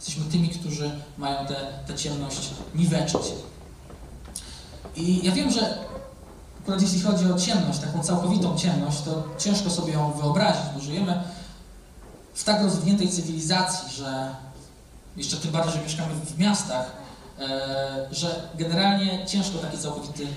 [0.07, 1.45] Jesteśmy tymi, którzy mają
[1.87, 3.21] tę ciemność niweczyć.
[4.95, 5.77] I ja wiem, że
[6.61, 11.23] akurat jeśli chodzi o ciemność, taką całkowitą ciemność, to ciężko sobie ją wyobrazić, bo żyjemy
[12.33, 14.35] w tak rozwiniętej cywilizacji, że
[15.17, 16.91] jeszcze tym bardziej, że mieszkamy w miastach,
[17.39, 20.27] e, że generalnie ciężko taki całkowity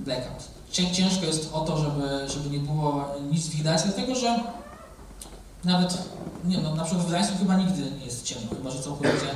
[0.00, 0.42] blackout.
[0.72, 4.40] Cię- Ciężko jest o to, żeby, żeby nie było nic widać, dlatego że
[5.64, 5.98] nawet
[6.44, 9.26] nie no, na przykład w Gdańsku chyba nigdy nie jest ciemno, chyba że całkowicie,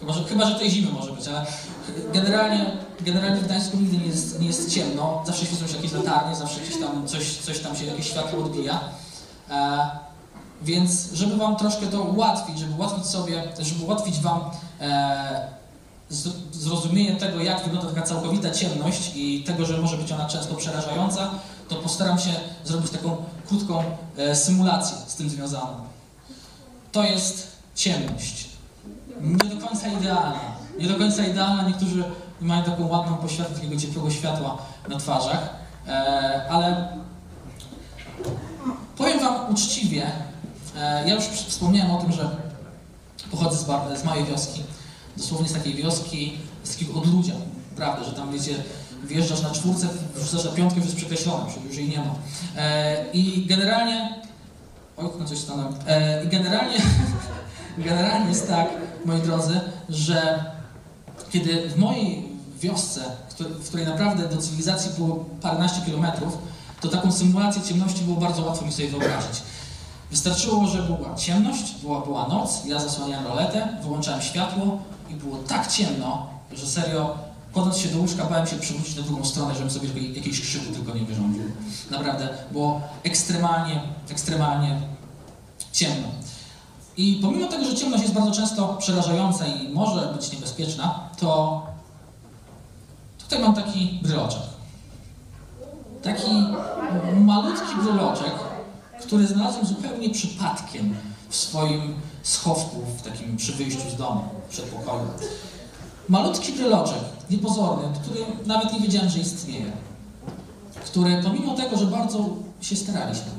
[0.00, 1.46] chyba że, chyba, że tej zimy może być, ale
[2.12, 2.66] generalnie,
[3.00, 6.60] generalnie w Gdańsku nigdy nie jest, nie jest ciemno, zawsze świecą się jakieś latarnie, zawsze
[6.60, 8.80] gdzieś tam coś, coś tam się, jakieś światło odbija.
[9.50, 9.90] E,
[10.62, 14.40] więc żeby Wam troszkę to ułatwić, żeby ułatwić sobie, żeby ułatwić Wam
[14.80, 15.48] e,
[16.52, 21.30] zrozumienie tego, jak wygląda taka całkowita ciemność i tego, że może być ona często przerażająca,
[21.68, 22.30] to postaram się
[22.64, 23.16] zrobić taką
[23.48, 23.82] krótką
[24.16, 25.74] e, symulację z tym związaną.
[26.92, 28.48] To jest ciemność.
[29.20, 30.40] Nie do końca idealna.
[30.78, 31.68] Nie do końca idealna.
[31.68, 32.04] Niektórzy
[32.40, 35.48] mają taką ładną poświatę takiego ciepłego światła na twarzach,
[35.86, 36.88] e, ale
[38.96, 40.06] powiem Wam uczciwie,
[40.76, 42.30] e, ja już wspomniałem o tym, że
[43.30, 44.62] pochodzę z, z małej wioski,
[45.16, 47.34] dosłownie z takiej wioski, z takiego odludzia,
[47.76, 48.54] prawda, że tam wiecie,
[49.04, 52.14] wjeżdżasz na czwórce, wrzucasz na piątkę, już jest przekreślone, przecież już jej nie ma.
[52.56, 54.22] E, I generalnie,
[54.96, 56.78] oj, coś stanąłem, e, i generalnie,
[57.78, 58.68] generalnie jest tak,
[59.04, 60.44] moi drodzy, że
[61.30, 62.28] kiedy w mojej
[62.60, 63.00] wiosce,
[63.38, 66.38] w której naprawdę do cywilizacji było paręnaście kilometrów,
[66.80, 69.42] to taką symulację ciemności było bardzo łatwo mi sobie wyobrazić.
[70.10, 74.78] Wystarczyło, że była ciemność, była, była noc, ja zasłaniałem roletę, wyłączałem światło
[75.10, 77.14] i było tak ciemno, że serio,
[77.54, 80.94] kładąc się do łóżka, bałem się przywrócić na drugą stronę, żebym sobie jakiejś krzyku tylko
[80.94, 81.42] nie wyrządził.
[81.90, 84.80] Naprawdę, było ekstremalnie, ekstremalnie
[85.72, 86.08] ciemno.
[86.96, 91.62] I pomimo tego, że ciemność jest bardzo często przerażająca i może być niebezpieczna, to
[93.18, 94.42] tutaj mam taki bryloczek.
[96.02, 96.30] Taki
[97.20, 98.34] malutki bryloczek,
[99.00, 100.96] który znalazłem zupełnie przypadkiem
[101.28, 105.08] w swoim schowku, w takim przy wyjściu z domu, w przedpokoju.
[106.08, 106.98] Malutki bryloczek,
[107.30, 109.72] niepozorny, który nawet nie wiedziałem, że istnieje.
[110.84, 112.28] Który pomimo tego, że bardzo
[112.60, 113.30] się staraliśmy,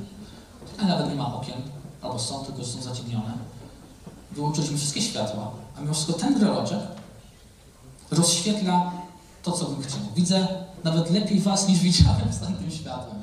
[0.82, 1.62] a nawet nie ma okien,
[2.02, 3.34] albo są, tylko są zaciemnione,
[4.32, 6.80] wyłączyliśmy wszystkie światła, a mimo wszystko ten bryloczek
[8.12, 8.92] rozświetla
[9.44, 10.00] to, co bym chciał.
[10.16, 10.48] Widzę
[10.84, 13.16] nawet lepiej Was, niż widziałem z tamtym światłem.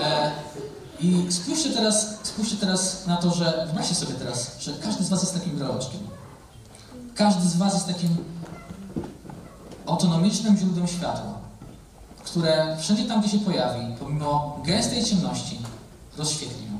[0.00, 0.32] E,
[1.00, 5.22] I spójrzcie teraz, spójrzcie teraz na to, że wyobraźcie sobie teraz, że każdy z Was
[5.22, 6.00] jest takim breloczkiem.
[7.14, 8.16] Każdy z Was jest takim
[9.92, 11.38] autonomicznym źródłem światła,
[12.24, 15.58] które wszędzie tam, gdzie się pojawi, pomimo gęstej ciemności,
[16.16, 16.72] rozświetli ją.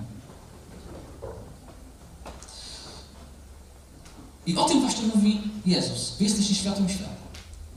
[4.47, 6.17] I o tym właśnie mówi Jezus.
[6.19, 7.11] Wy jesteście światłem świata.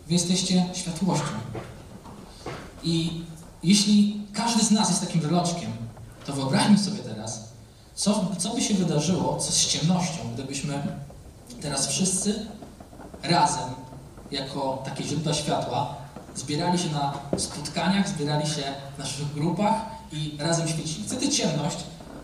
[0.08, 1.26] Wy jesteście światłością.
[2.84, 3.21] I
[3.63, 5.71] jeśli każdy z nas jest takim wyroczkiem,
[6.26, 7.43] to wyobraźmy sobie teraz,
[7.95, 10.98] co, co by się wydarzyło co z ciemnością, gdybyśmy
[11.62, 12.45] teraz wszyscy
[13.24, 13.69] razem,
[14.31, 15.95] jako takie źródła światła,
[16.35, 18.63] zbierali się na spotkaniach, zbierali się
[18.95, 19.73] w naszych grupach
[20.11, 21.07] i razem świecili.
[21.07, 21.77] Wtedy ciemność,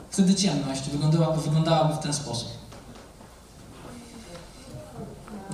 [0.10, 2.50] wtedy ciemność wyglądałaby, wyglądałaby w ten sposób.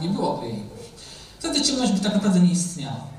[0.02, 0.64] Nie byłoby jej.
[1.40, 3.18] Wtedy ciemność by tak naprawdę nie istniała.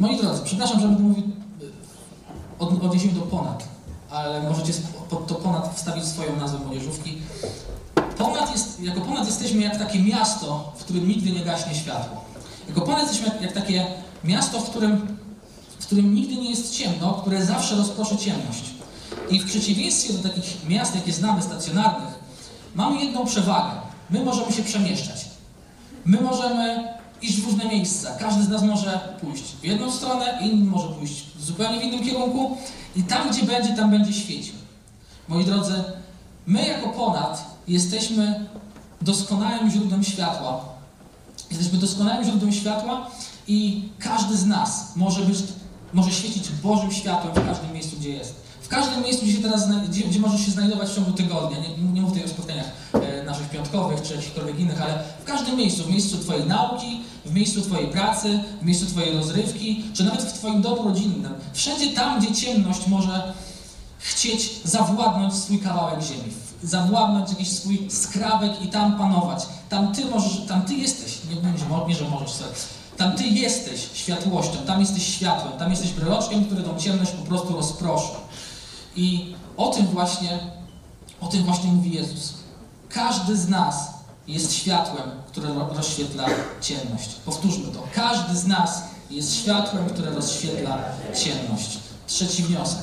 [0.00, 1.24] Moi drodzy, przepraszam, że będę mówił
[1.62, 1.70] y,
[2.58, 3.68] od, odniesieniu do ponad,
[4.10, 4.72] ale możecie
[5.10, 7.18] pod to ponad wstawić swoją nazwę młodzieżówki.
[8.18, 12.24] Ponad jest, jako ponad jesteśmy jak takie miasto, w którym nigdy nie gaśnie światło.
[12.68, 13.86] Jako ponad jesteśmy jak, jak takie
[14.24, 15.18] miasto, w którym,
[15.78, 18.64] w którym nigdy nie jest ciemno, które zawsze rozproszy ciemność.
[19.30, 22.18] I w przeciwieństwie do takich miast, jakie znamy, stacjonarnych,
[22.74, 23.70] mamy jedną przewagę.
[24.10, 25.24] My możemy się przemieszczać.
[26.04, 26.88] My możemy
[27.22, 28.16] iść w różne miejsca.
[28.16, 32.04] Każdy z nas może pójść w jedną stronę, inny może pójść w zupełnie w innym
[32.04, 32.56] kierunku
[32.96, 34.54] i tam, gdzie będzie, tam będzie świecił.
[35.28, 35.84] Moi drodzy,
[36.46, 38.46] my jako ponad jesteśmy
[39.02, 40.64] doskonałym źródłem światła.
[41.50, 43.10] Jesteśmy doskonałym źródłem światła
[43.48, 45.38] i każdy z nas może być,
[45.92, 48.34] może świecić Bożym światłem w każdym miejscu, gdzie jest.
[48.62, 51.58] W każdym miejscu, gdzie, teraz, gdzie, gdzie możesz się znajdować w ciągu tygodnia.
[51.58, 55.56] Nie, nie mówię tutaj o spotkaniach e, naszych piątkowych czy jakichkolwiek innych, ale w każdym
[55.56, 60.22] miejscu, w miejscu Twojej nauki, w miejscu Twojej pracy, w miejscu Twojej rozrywki, czy nawet
[60.22, 61.34] w Twoim domu rodzinnym.
[61.52, 63.32] Wszędzie tam, gdzie ciemność może
[63.98, 69.46] chcieć zawładnąć swój kawałek ziemi, zawładnąć jakiś swój skrawek i tam panować.
[69.68, 72.50] Tam Ty możesz, tam Ty jesteś, nie, nie, że nie że możesz sobie.
[72.96, 77.52] Tam Ty jesteś światłością, tam jesteś światłem, tam jesteś breloczkiem, który tą ciemność po prostu
[77.56, 78.12] rozproszy.
[78.96, 80.38] I o tym właśnie,
[81.20, 82.34] o tym właśnie mówi Jezus.
[82.88, 83.74] Każdy z nas
[84.28, 86.26] jest światłem, które ro- rozświetla
[86.60, 87.08] ciemność.
[87.24, 87.82] Powtórzmy to.
[87.94, 90.78] Każdy z nas jest światłem, które rozświetla
[91.24, 91.78] ciemność.
[92.06, 92.82] Trzeci wniosek.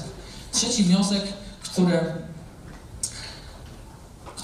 [0.52, 1.24] Trzeci wniosek,
[1.64, 2.16] który,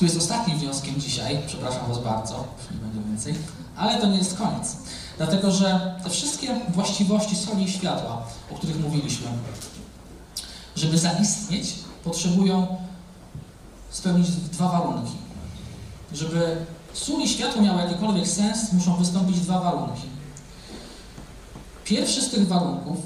[0.02, 1.40] który jest ostatnim wnioskiem dzisiaj.
[1.48, 3.36] Przepraszam Was bardzo, nie będzie więcej.
[3.76, 4.78] Ale to nie jest koniec.
[5.18, 9.28] Dlatego, że te wszystkie właściwości soli i światła, o których mówiliśmy,
[10.76, 12.68] żeby zaistnieć, potrzebują
[13.90, 15.14] spełnić dwa warunki.
[16.14, 20.08] Żeby sól i światło miały jakikolwiek sens, muszą wystąpić dwa warunki.
[21.84, 22.98] Pierwszy z tych warunków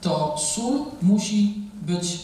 [0.00, 2.18] to sól musi być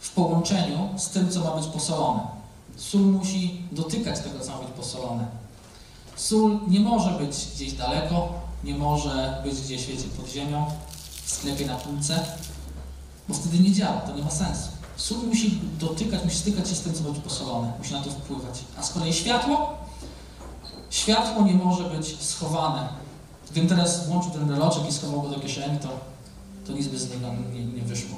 [0.00, 2.41] w połączeniu z tym, co ma być posolone.
[2.90, 5.26] Sól musi dotykać tego, co ma być posolone.
[6.16, 8.28] Sól nie może być gdzieś daleko,
[8.64, 10.66] nie może być gdzieś, wiecie, pod ziemią,
[11.24, 12.24] w sklepie na półce,
[13.28, 14.68] bo wtedy nie działa, to nie ma sensu.
[14.96, 18.10] Sól musi dotykać, musi stykać się z tym, co ma być posolone, musi na to
[18.10, 18.58] wpływać.
[18.78, 19.74] A z kolei światło,
[20.90, 22.88] światło nie może być schowane.
[23.50, 25.88] Gdybym teraz włączył ten breloczek i schował go do kieszeni, to,
[26.66, 28.16] to nic by z niego nie, nie wyszło.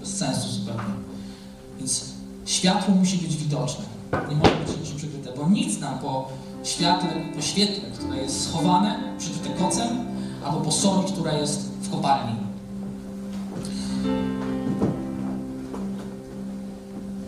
[0.00, 0.94] Bez sensu zupełnie.
[1.78, 2.19] Więc
[2.50, 3.84] światło musi być widoczne.
[4.28, 6.28] Nie może być niczym przykryte, bo nic nam po
[6.64, 9.88] świetle, po świetle, które jest schowane, przykryte kocem,
[10.44, 12.36] albo po soli, która jest w kopalni.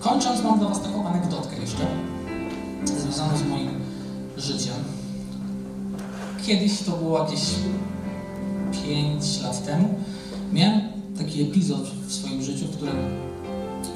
[0.00, 1.87] Kończąc, mam dla Was taką anegdotkę jeszcze,
[2.85, 3.70] związaną z moim
[4.37, 4.74] życiem.
[6.46, 7.42] Kiedyś, to było jakieś
[8.87, 9.88] 5 lat temu,
[10.52, 10.80] miałem
[11.18, 13.31] taki epizod w swoim życiu, w którym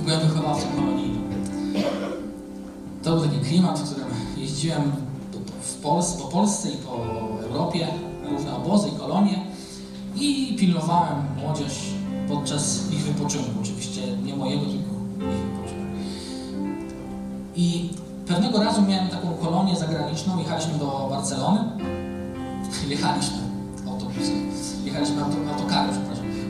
[0.05, 1.23] byłem wychowawcą kolonijnym.
[3.03, 4.93] To był taki klimat, w którym jeździłem
[5.63, 6.97] w Polsce, po Polsce i po
[7.45, 7.89] Europie,
[8.31, 9.45] różne obozy i kolonie
[10.17, 11.73] i pilnowałem młodzież
[12.29, 13.51] podczas ich wypoczynku.
[13.63, 15.87] Oczywiście nie mojego, tylko ich wypoczynku.
[17.57, 17.91] I
[18.27, 21.61] pewnego razu miałem taką kolonię zagraniczną, jechaliśmy do Barcelony.
[22.89, 23.39] Jechaliśmy
[23.89, 24.51] autobusem.
[24.85, 25.95] Jechaliśmy auto, autokarem,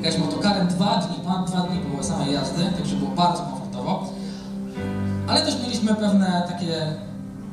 [0.07, 4.09] Jechaliśmy autokarem dwa dni, ponad dwa dni były same jazdy, także było bardzo komfortowo.
[5.29, 6.92] Ale też mieliśmy pewne takie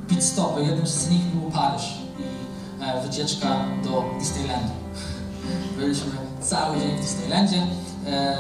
[0.08, 0.64] pit stopy.
[0.64, 1.84] Jednym z nich był Paryż
[2.20, 3.48] i e, wycieczka
[3.84, 4.72] do Disneylandu.
[5.80, 6.12] Byliśmy
[6.42, 7.58] cały dzień w Disneylandzie.
[8.08, 8.38] E,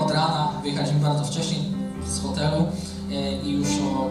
[0.00, 1.58] od rana wyjechaliśmy bardzo wcześnie
[2.08, 2.66] z hotelu
[3.10, 4.10] e, i już o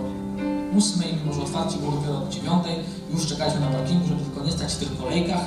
[0.78, 2.64] 8, mimo że otwarcie było dopiero o 9,
[3.14, 5.42] już czekaliśmy na parkingu, żeby tylko nie stać w tych kolejkach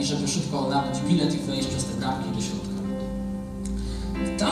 [0.00, 2.71] i żeby szybko nabyć bilet i wejść przez te bramki do środka.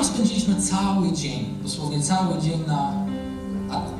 [0.00, 2.92] Tam spędziliśmy cały dzień, dosłownie cały dzień na,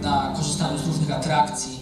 [0.03, 1.81] na korzystaniu z różnych atrakcji,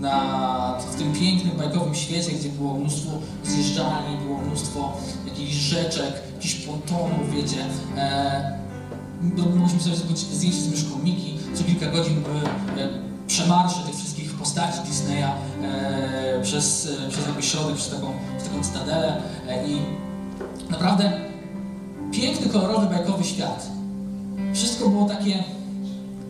[0.00, 3.10] na, w tym pięknym, bajkowym świecie, gdzie było mnóstwo
[3.44, 4.92] zjeżdżalni, było mnóstwo
[5.26, 7.64] jakichś rzeczek, jakichś pontonów, wiecie.
[7.96, 8.58] E,
[9.56, 12.88] mogliśmy sobie zrobić zdjęcie z myszką Miki, co kilka godzin były e,
[13.26, 15.30] przemarsze tych wszystkich postaci Disneya
[15.62, 19.78] e, przez, e, przez jakby środek, przez taką, przez taką cytadelę e, i
[20.70, 21.29] naprawdę
[22.12, 23.70] piękny, kolorowy, bajkowy świat.
[24.54, 25.44] Wszystko było takie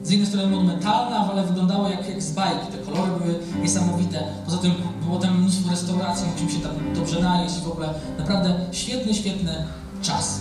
[0.03, 2.67] z jednej strony monumentalne, ale wyglądało jak, jak z bajki.
[2.73, 4.25] Te kolory były niesamowite.
[4.45, 4.73] Poza tym
[5.05, 9.65] było tam mnóstwo restauracji, mogliśmy się tam dobrze najeść w ogóle naprawdę świetny, świetny
[10.03, 10.41] czas.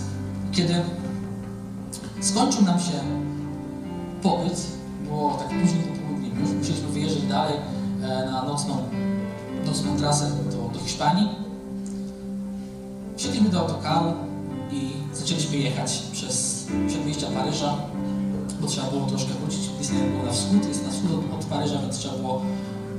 [0.52, 0.75] Kiedy
[2.21, 2.91] skończył nam się
[4.21, 4.67] pobyt,
[5.08, 7.56] było tak późno po południu, już musieliśmy wyjeżdżać dalej
[8.02, 8.78] e, na nocną,
[9.65, 11.30] nocną trasę do, do Hiszpanii.
[13.17, 14.13] Wsiedliśmy do autokaru
[14.71, 17.75] i zaczęliśmy jechać przez przedmieścia Paryża,
[18.62, 19.67] bo trzeba było troszkę wrócić.
[19.79, 22.41] Disneyland było na wschód, jest na wschód od Paryża, więc trzeba było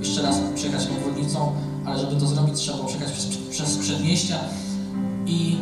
[0.01, 1.53] jeszcze raz przejechać obwodnicą,
[1.87, 4.37] ale żeby to zrobić, trzeba było przejechać przez, przez przedmieścia
[5.27, 5.57] i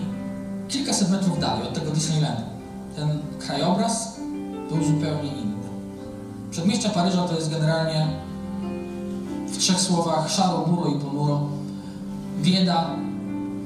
[0.69, 2.43] kilkaset metrów dalej od tego Disneylandu.
[2.97, 4.17] Ten krajobraz
[4.69, 5.59] był zupełnie inny.
[6.51, 8.09] Przedmieścia Paryża to jest generalnie
[9.47, 11.41] w trzech słowach szaro, buro i ponuro.
[12.43, 12.91] Bieda,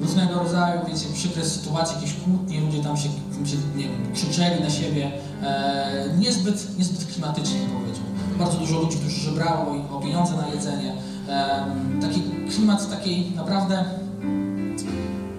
[0.03, 3.09] różnego rodzaju, wiecie, przykre sytuacje, jakieś kłótnie, ludzie tam się,
[3.45, 5.11] się nie wiem, krzyczeli na siebie.
[5.43, 8.03] E, niezbyt, niezbyt klimatycznie powiedział.
[8.39, 10.93] Bardzo dużo ludzi, którzy żebrało o pieniądze na jedzenie.
[11.29, 11.65] E,
[12.01, 13.85] taki klimat takiej naprawdę,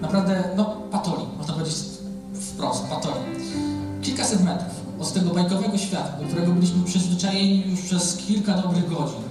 [0.01, 1.77] naprawdę, no, patolii, można powiedzieć
[2.33, 3.25] wprost, patolii.
[4.01, 9.21] Kilkaset metrów od tego bajkowego świata, do którego byliśmy przyzwyczajeni już przez kilka dobrych godzin.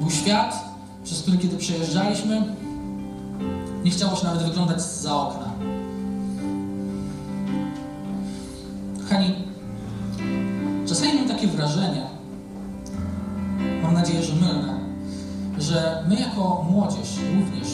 [0.00, 0.64] Był świat,
[1.04, 2.42] przez który kiedy przejeżdżaliśmy,
[3.84, 5.52] nie chciało się nawet wyglądać za okna.
[9.02, 9.34] Kochani,
[10.88, 12.02] czasami mam takie wrażenie,
[13.82, 14.74] mam nadzieję, że mylne,
[15.58, 17.68] że my jako młodzież również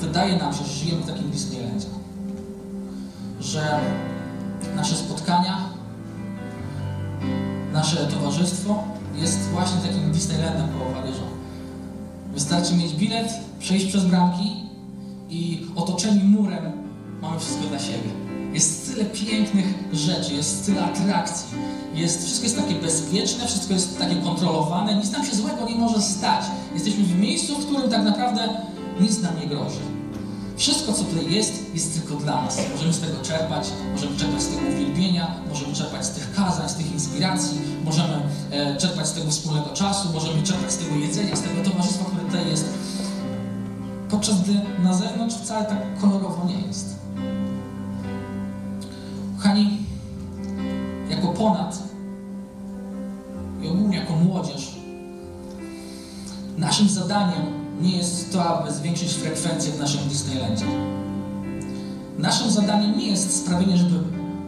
[0.00, 1.86] wydaje nam się, że żyjemy w takim Disneylandzie.
[3.40, 3.80] Że
[4.76, 5.58] nasze spotkania,
[7.72, 8.84] nasze towarzystwo
[9.14, 11.31] jest właśnie takim Disneylandem koło Paryża.
[12.34, 13.28] Wystarczy mieć bilet,
[13.60, 14.52] przejść przez bramki
[15.30, 16.72] i otoczeni murem
[17.22, 18.10] mamy wszystko dla siebie.
[18.52, 21.58] Jest tyle pięknych rzeczy, jest tyle atrakcji,
[21.94, 26.02] jest, wszystko jest takie bezpieczne, wszystko jest takie kontrolowane, nic nam się złego nie może
[26.02, 26.44] stać.
[26.74, 28.48] Jesteśmy w miejscu, w którym tak naprawdę
[29.00, 30.01] nic nam nie grozi.
[30.62, 32.58] Wszystko, co tutaj jest, jest tylko dla nas.
[32.72, 36.74] Możemy z tego czerpać, możemy czerpać z tego uwielbienia, możemy czerpać z tych kazań, z
[36.74, 41.42] tych inspiracji, możemy e, czerpać z tego wspólnego czasu, możemy czerpać z tego jedzenia, z
[41.42, 42.68] tego towarzystwa, które tutaj jest.
[44.10, 46.96] Podczas gdy na zewnątrz wcale tak kolorowo nie jest.
[49.36, 49.78] Kochani,
[51.10, 51.78] jako ponad
[53.62, 54.76] i ogólnie jako młodzież,
[56.58, 60.64] naszym zadaniem nie jest to, aby zwiększyć frekwencję w naszym Disneylandzie.
[62.18, 63.98] Naszym zadaniem nie jest sprawienie, żeby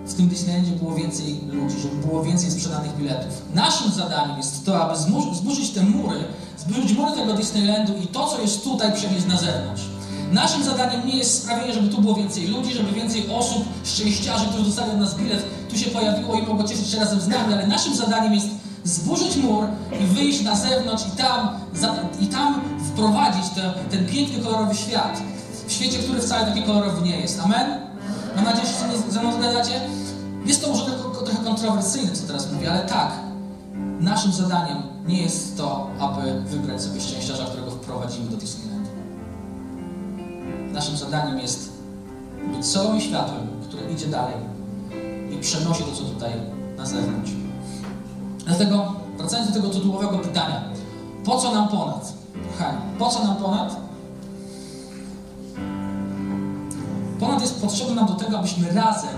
[0.07, 3.43] w tym Disneylandzie było więcej ludzi, żeby było więcej sprzedanych biletów.
[3.55, 4.99] Naszym zadaniem jest to, aby
[5.35, 6.25] zburzyć te mury,
[6.59, 9.83] zburzyć mury tego Disneylandu i to, co jest tutaj, przenieść na zewnątrz.
[10.33, 14.65] Naszym zadaniem nie jest sprawienie, żeby tu było więcej ludzi, żeby więcej osób, szczęściarzy, którzy
[14.65, 17.67] dostali od nas bilet, tu się pojawiło i mogło cieszyć się razem z nami, ale
[17.67, 18.49] naszym zadaniem jest
[18.85, 19.65] zburzyć mur
[20.01, 21.49] i wyjść na zewnątrz i tam,
[22.21, 22.61] i tam
[22.95, 25.23] wprowadzić te, ten piękny, kolorowy świat.
[25.67, 27.41] W świecie, który wcale taki kolorowy nie jest.
[27.41, 27.81] Amen?
[28.37, 29.81] Mam nadzieję, że się ze mną zgadzacie.
[30.45, 30.85] Jest to może
[31.25, 33.13] trochę kontrowersyjne, co teraz mówię, ale tak.
[34.01, 38.91] Naszym zadaniem nie jest to, aby wybrać sobie szczęściarza, którego wprowadzimy do Disneylandu.
[40.73, 41.73] Naszym zadaniem jest
[42.57, 42.67] być
[42.99, 44.35] i światłem, które idzie dalej
[45.31, 46.33] i przenosi to, co tutaj
[46.77, 47.31] na zewnątrz.
[48.47, 50.63] Dlatego, wracając do tego tytułowego pytania,
[51.25, 52.24] po co nam ponad?
[52.35, 53.77] Kochani, po co nam ponad?
[57.21, 59.11] Ponad jest potrzebny nam do tego, abyśmy razem,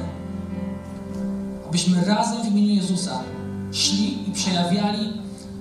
[1.68, 3.20] abyśmy razem w imieniu Jezusa
[3.72, 5.12] szli i przejawiali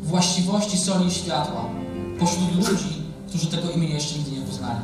[0.03, 1.62] właściwości soli i światła
[2.20, 4.80] pośród ludzi, którzy tego imienia jeszcze nigdy nie poznali.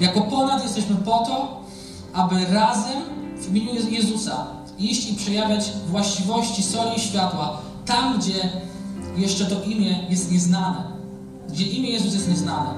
[0.00, 1.60] Jako ponad jesteśmy po to,
[2.12, 3.02] aby razem
[3.36, 4.46] w imieniu Jezu- Jezusa
[4.78, 8.50] iść i przejawiać właściwości soli i światła tam, gdzie
[9.16, 10.97] jeszcze to imię jest nieznane.
[11.48, 12.70] Gdzie imię Jezus jest nieznane.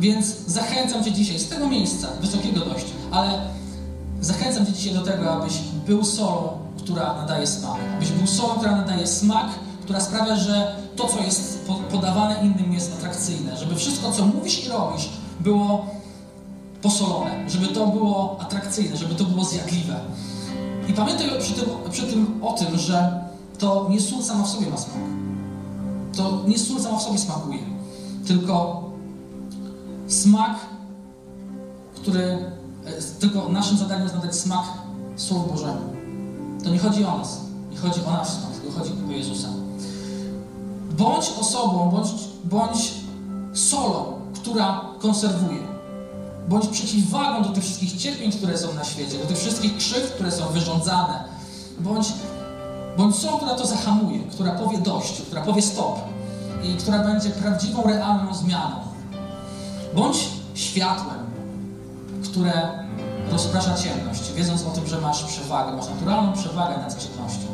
[0.00, 3.40] Więc zachęcam Cię dzisiaj z tego miejsca, wysokiego dość, ale
[4.20, 5.54] zachęcam Cię dzisiaj do tego, abyś
[5.86, 7.76] był solą, która nadaje smak.
[7.96, 9.46] Abyś był solą, która nadaje smak,
[9.82, 13.56] która sprawia, że to, co jest po- podawane innym, jest atrakcyjne.
[13.56, 15.08] Żeby wszystko, co mówisz i robisz,
[15.40, 15.86] było
[16.82, 20.00] posolone, żeby to było atrakcyjne, żeby to było zjadliwe.
[20.88, 23.24] I pamiętaj przy tym, przy tym o tym, że
[23.58, 24.94] to nie sól sama w sobie ma smak.
[26.16, 27.58] To nie sól sama w sobie smakuje,
[28.26, 28.84] tylko
[30.08, 30.56] smak,
[31.94, 32.22] który,
[32.84, 34.64] e, tylko naszym zadaniem jest nadać smak
[35.16, 35.80] Słowu Bożemu.
[36.64, 37.40] To nie chodzi o nas,
[37.70, 39.48] nie chodzi o nasz smak, tylko chodzi o Jezusa.
[40.98, 42.08] Bądź osobą, bądź,
[42.44, 42.94] bądź
[43.54, 44.04] solą,
[44.34, 45.74] która konserwuje.
[46.48, 50.32] Bądź przeciwwagą do tych wszystkich cierpień, które są na świecie, do tych wszystkich krzywd, które
[50.32, 51.24] są wyrządzane.
[51.80, 52.12] Bądź,
[52.96, 56.00] bądź solą, która to zahamuje, która powie dość, która powie stop
[56.62, 58.76] i która będzie prawdziwą, realną zmianą.
[59.94, 61.18] Bądź światłem,
[62.24, 62.52] które
[63.30, 67.46] rozprasza ciemność, wiedząc o tym, że masz przewagę, masz naturalną przewagę nad ciemnością.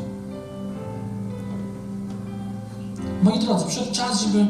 [3.23, 4.47] Moi drodzy, przyszedł czas, żeby,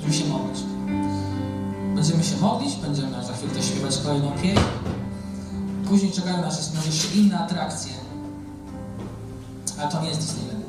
[0.00, 0.64] żeby się modlić.
[1.94, 4.60] Będziemy się modlić, będziemy za chwilę śpiewać kolejną pieśń.
[5.88, 8.03] Później czekają nas jeszcze inne atrakcje.
[9.78, 10.64] Ale to nie jest Disneyland.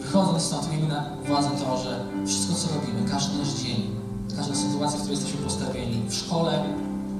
[0.00, 3.90] Wychodząc stąd, miejmy na uwadze to, że wszystko, co robimy, każdy nasz dzień,
[4.36, 6.64] każda sytuacja, w której jesteśmy postawieni, w szkole,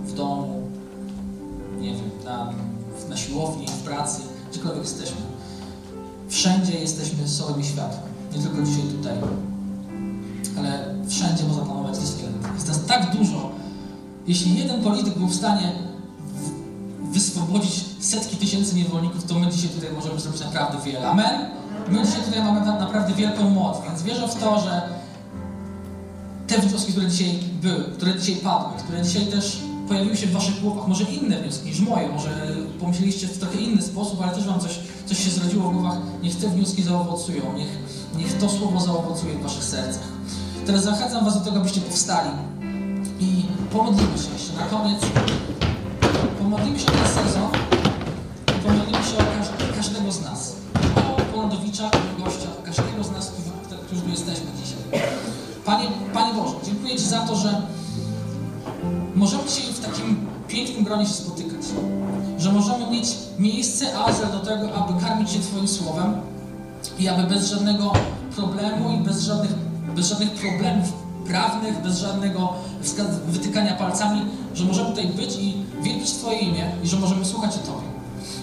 [0.04, 0.62] w domu,
[1.80, 2.52] nie wiem, na,
[3.08, 5.20] na siłowni, w pracy, gdziekolwiek jesteśmy,
[6.28, 8.02] wszędzie jesteśmy solą i światłem.
[8.36, 9.14] Nie tylko dzisiaj tutaj,
[10.58, 12.54] ale wszędzie można planować Disneyland.
[12.54, 13.50] Jest nas tak dużo.
[14.26, 15.72] Jeśli jeden polityk był w stanie
[17.12, 21.10] wyswobodzić setki tysięcy niewolników, to my dzisiaj tutaj możemy zrobić naprawdę wiele.
[21.10, 21.50] Amen?
[21.88, 24.82] My dzisiaj tutaj mamy na, naprawdę wielką moc, więc wierzę w to, że
[26.46, 30.60] te wnioski, które dzisiaj były, które dzisiaj padły, które dzisiaj też pojawiły się w waszych
[30.60, 32.30] głowach, może inne wnioski niż moje, może
[32.80, 36.36] pomyśleliście w trochę inny sposób, ale też wam coś, coś się zrodziło w głowach, niech
[36.36, 37.78] te wnioski zaowocują, niech,
[38.16, 40.08] niech to słowo zaowocuje w waszych sercach.
[40.66, 42.30] Teraz zachęcam was do tego, abyście powstali
[43.20, 43.42] i
[43.72, 45.00] pomodlimy się jeszcze na koniec.
[46.38, 47.77] Pomodlimy się ten sezon
[48.68, 50.52] i pomodlimy się o każ- każdego z nas.
[50.96, 53.32] O Polandowicza, o gościa, o każdego z nas,
[53.88, 55.02] którzy, tu jesteśmy dzisiaj.
[55.64, 57.62] Panie, Panie Boże, dziękuję Ci za to, że
[59.14, 61.60] możemy dzisiaj w takim pięknym gronie się spotykać.
[62.38, 63.08] Że możemy mieć
[63.38, 66.14] miejsce, azyl do tego, aby karmić się Twoim Słowem
[66.98, 67.92] i aby bez żadnego
[68.36, 69.50] problemu i bez żadnych,
[69.96, 70.92] bez żadnych problemów
[71.26, 72.52] prawnych, bez żadnego
[73.28, 74.20] wytykania palcami,
[74.54, 77.97] że możemy tutaj być i wielbić Twoje imię i że możemy słuchać o Tobie.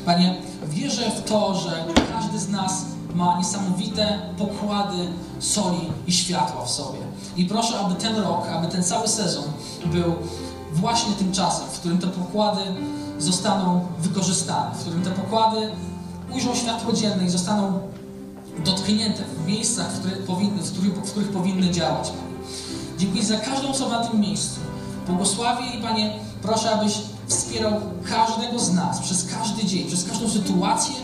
[0.06, 0.36] Panie,
[0.68, 4.98] wierzę w to, że każdy z nas ma niesamowite pokłady
[5.40, 7.00] soli i światła w sobie.
[7.38, 9.44] I proszę, aby ten rok, aby ten cały sezon
[9.86, 10.16] był
[10.74, 12.62] właśnie tym czasem, w którym te pokłady
[13.20, 15.72] zostaną wykorzystane, w którym te pokłady
[16.34, 17.80] ujrzą światło dzienne i zostaną
[18.66, 22.12] dotknięte w miejscach, w których powinny, w których, w których powinny działać.
[22.98, 24.60] Dziękuję za każdą osobę na tym miejscu.
[25.08, 27.74] Błogosławię i Panie, proszę, abyś wspierał
[28.10, 30.96] każdego z nas przez każdy dzień, przez każdą sytuację,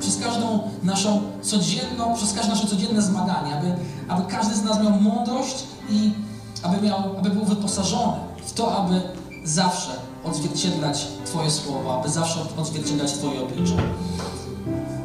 [0.00, 3.74] przez każdą naszą codzienną, przez każde nasze codzienne zmaganie, aby,
[4.08, 6.12] aby każdy z nas miał mądrość i
[6.62, 8.16] aby, miał, aby był wyposażony
[8.46, 9.02] w to, aby
[9.44, 9.90] zawsze
[10.24, 13.74] odzwierciedlać Twoje słowa, aby zawsze odzwierciedlać Twoje oblicze.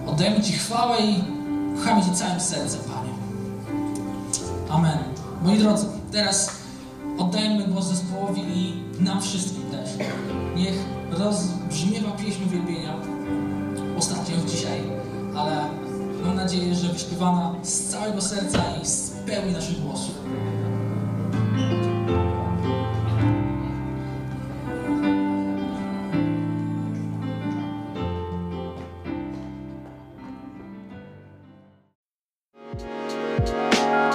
[0.08, 1.24] Oddajemy Ci chwałę i
[1.78, 3.14] kochamy Cię całym sercem, Panie.
[4.70, 4.98] Amen.
[5.44, 6.50] Moi drodzy, teraz
[7.18, 9.90] oddajemy głos zespołowi i nam wszystkim też.
[10.56, 10.76] Niech
[11.12, 12.96] rozbrzmiewa pieśń uwielbienia.
[13.98, 14.82] Ostatnio dzisiaj,
[15.36, 15.70] ale
[16.26, 20.16] mam nadzieję, że wyśpiewana z całego serca i z pełni naszych głosów.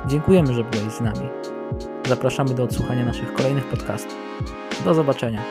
[0.08, 1.28] Dziękujemy, że byłeś z nami.
[2.08, 4.18] Zapraszamy do odsłuchania naszych kolejnych podcastów.
[4.84, 5.42] Do zobaczenia.